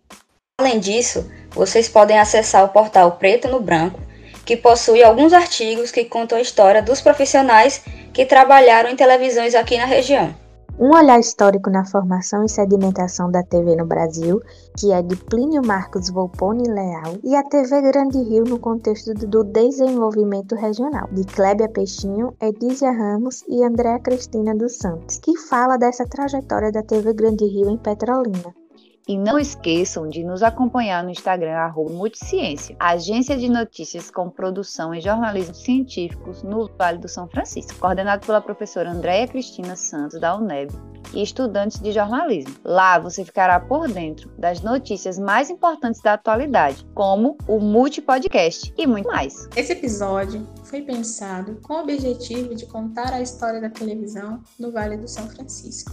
Além 0.60 0.80
disso, 0.80 1.30
vocês 1.50 1.90
podem 1.90 2.20
acessar 2.20 2.64
o 2.64 2.70
portal 2.70 3.14
Preto 3.14 3.48
no 3.48 3.60
Branco, 3.60 4.00
que 4.46 4.56
possui 4.56 5.04
alguns 5.04 5.34
artigos 5.34 5.92
que 5.92 6.06
contam 6.06 6.38
a 6.38 6.42
história 6.42 6.82
dos 6.82 7.02
profissionais 7.02 7.84
que 8.14 8.26
trabalharam 8.26 8.90
em 8.90 8.96
televisões 8.96 9.56
aqui 9.56 9.78
na 9.78 9.86
região. 9.86 10.36
Um 10.80 10.96
olhar 10.96 11.20
histórico 11.20 11.70
na 11.70 11.86
formação 11.86 12.44
e 12.44 12.50
sedimentação 12.50 13.30
da 13.30 13.44
TV 13.44 13.76
no 13.76 13.86
Brasil, 13.86 14.42
que 14.78 14.92
é 14.92 15.02
de 15.02 15.16
Plínio 15.16 15.62
Marcos 15.66 16.10
Volpone 16.10 16.68
Leal, 16.68 17.18
e 17.24 17.36
a 17.36 17.44
TV 17.44 17.82
Grande 17.82 18.18
Rio 18.18 18.44
no 18.46 18.58
contexto 18.58 19.14
do 19.14 19.44
desenvolvimento 19.44 20.56
regional, 20.56 21.08
de 21.12 21.24
Clébia 21.24 21.70
Peixinho, 21.70 22.34
Edísia 22.42 22.92
Ramos 22.92 23.44
e 23.48 23.64
Andréa 23.64 24.00
Cristina 24.00 24.56
dos 24.56 24.78
Santos, 24.78 25.20
que 25.20 25.38
fala 25.38 25.78
dessa 25.78 26.06
trajetória 26.06 26.72
da 26.72 26.82
TV 26.82 27.14
Grande 27.14 27.46
Rio 27.46 27.70
em 27.70 27.78
Petrolina. 27.78 28.61
E 29.08 29.18
não 29.18 29.40
esqueçam 29.40 30.08
de 30.08 30.24
nos 30.24 30.44
acompanhar 30.44 31.04
no 31.04 31.10
Instagram, 31.10 31.54
arroba 31.54 31.92
Multiciência, 31.92 32.76
agência 32.80 33.36
de 33.36 33.50
notícias 33.50 34.12
com 34.12 34.30
produção 34.30 34.94
e 34.94 35.02
jornalismo 35.02 35.56
científicos 35.56 36.44
no 36.44 36.70
Vale 36.78 37.00
do 37.00 37.08
São 37.08 37.28
Francisco, 37.28 37.80
coordenado 37.80 38.26
pela 38.26 38.40
professora 38.40 38.92
Andréia 38.92 39.28
Cristina 39.28 39.76
Santos, 39.76 40.20
da 40.20 40.36
UNEB, 40.36 40.72
e 41.14 41.22
estudantes 41.22 41.80
de 41.80 41.92
jornalismo. 41.92 42.56
Lá 42.64 43.00
você 43.00 43.26
ficará 43.26 43.60
por 43.60 43.88
dentro 43.88 44.30
das 44.38 44.62
notícias 44.62 45.18
mais 45.18 45.50
importantes 45.50 46.02
da 46.02 46.14
atualidade, 46.14 46.86
como 46.94 47.38
o 47.48 47.60
Multi 47.60 48.02
Podcast 48.02 48.74
e 48.78 48.88
muito 48.88 49.08
mais. 49.08 49.48
Esse 49.56 49.74
episódio 49.74 50.48
foi 50.64 50.82
pensado 50.82 51.60
com 51.64 51.74
o 51.74 51.82
objetivo 51.82 52.56
de 52.56 52.66
contar 52.66 53.14
a 53.14 53.22
história 53.22 53.60
da 53.60 53.70
televisão 53.70 54.42
no 54.60 54.72
Vale 54.72 54.98
do 54.98 55.08
São 55.08 55.28
Francisco 55.28 55.92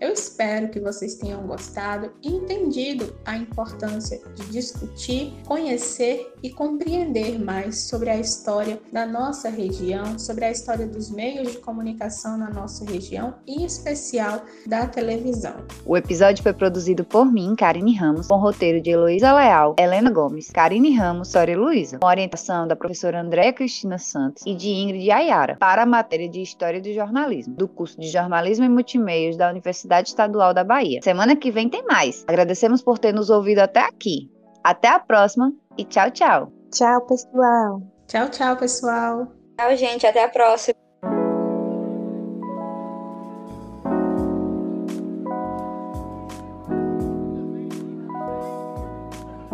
eu 0.00 0.14
espero 0.14 0.70
que 0.70 0.80
vocês 0.80 1.16
tenham 1.16 1.46
gostado 1.46 2.10
e 2.22 2.28
entendido 2.28 3.14
a 3.26 3.36
importância 3.36 4.18
de 4.34 4.46
discutir, 4.46 5.34
conhecer 5.46 6.32
e 6.42 6.48
compreender 6.48 7.38
mais 7.38 7.82
sobre 7.82 8.08
a 8.08 8.16
história 8.16 8.80
da 8.90 9.04
nossa 9.04 9.50
região, 9.50 10.18
sobre 10.18 10.46
a 10.46 10.50
história 10.50 10.86
dos 10.86 11.10
meios 11.10 11.52
de 11.52 11.58
comunicação 11.58 12.38
na 12.38 12.48
nossa 12.48 12.84
região 12.84 13.34
e, 13.46 13.62
em 13.62 13.64
especial, 13.66 14.42
da 14.66 14.86
televisão. 14.86 15.56
O 15.84 15.96
episódio 15.96 16.42
foi 16.42 16.54
produzido 16.54 17.04
por 17.04 17.30
mim, 17.30 17.54
Karine 17.54 17.94
Ramos, 17.94 18.26
com 18.26 18.38
roteiro 18.38 18.80
de 18.80 18.90
Heloísa 18.90 19.32
Leal, 19.34 19.76
Helena 19.78 20.10
Gomes, 20.10 20.50
Karine 20.50 20.96
Ramos, 20.96 21.28
Sória 21.28 21.58
Luiza, 21.58 21.98
com 21.98 22.06
orientação 22.06 22.66
da 22.66 22.74
professora 22.74 23.20
Andréa 23.20 23.52
Cristina 23.52 23.98
Santos 23.98 24.44
e 24.46 24.54
de 24.54 24.68
Ingrid 24.68 25.10
Ayara, 25.10 25.56
para 25.56 25.82
a 25.82 25.86
matéria 25.86 26.28
de 26.28 26.40
História 26.40 26.80
do 26.80 26.92
Jornalismo, 26.94 27.54
do 27.54 27.68
curso 27.68 28.00
de 28.00 28.08
Jornalismo 28.08 28.64
e 28.64 28.68
Multimeios 28.68 29.36
da 29.36 29.50
Universidade 29.50 29.89
Universidade 29.90 30.08
Estadual 30.08 30.54
da 30.54 30.62
Bahia. 30.62 31.00
Semana 31.02 31.34
que 31.34 31.50
vem 31.50 31.68
tem 31.68 31.84
mais. 31.84 32.24
Agradecemos 32.28 32.82
por 32.82 32.98
ter 32.98 33.12
nos 33.12 33.28
ouvido 33.28 33.58
até 33.58 33.80
aqui. 33.80 34.30
Até 34.62 34.88
a 34.88 34.98
próxima 34.98 35.52
e 35.76 35.84
tchau, 35.84 36.10
tchau. 36.10 36.52
Tchau, 36.72 37.00
pessoal. 37.06 37.82
Tchau, 38.06 38.28
tchau, 38.28 38.56
pessoal. 38.56 39.26
Tchau, 39.58 39.76
gente. 39.76 40.06
Até 40.06 40.24
a 40.24 40.28
próxima. 40.28 40.89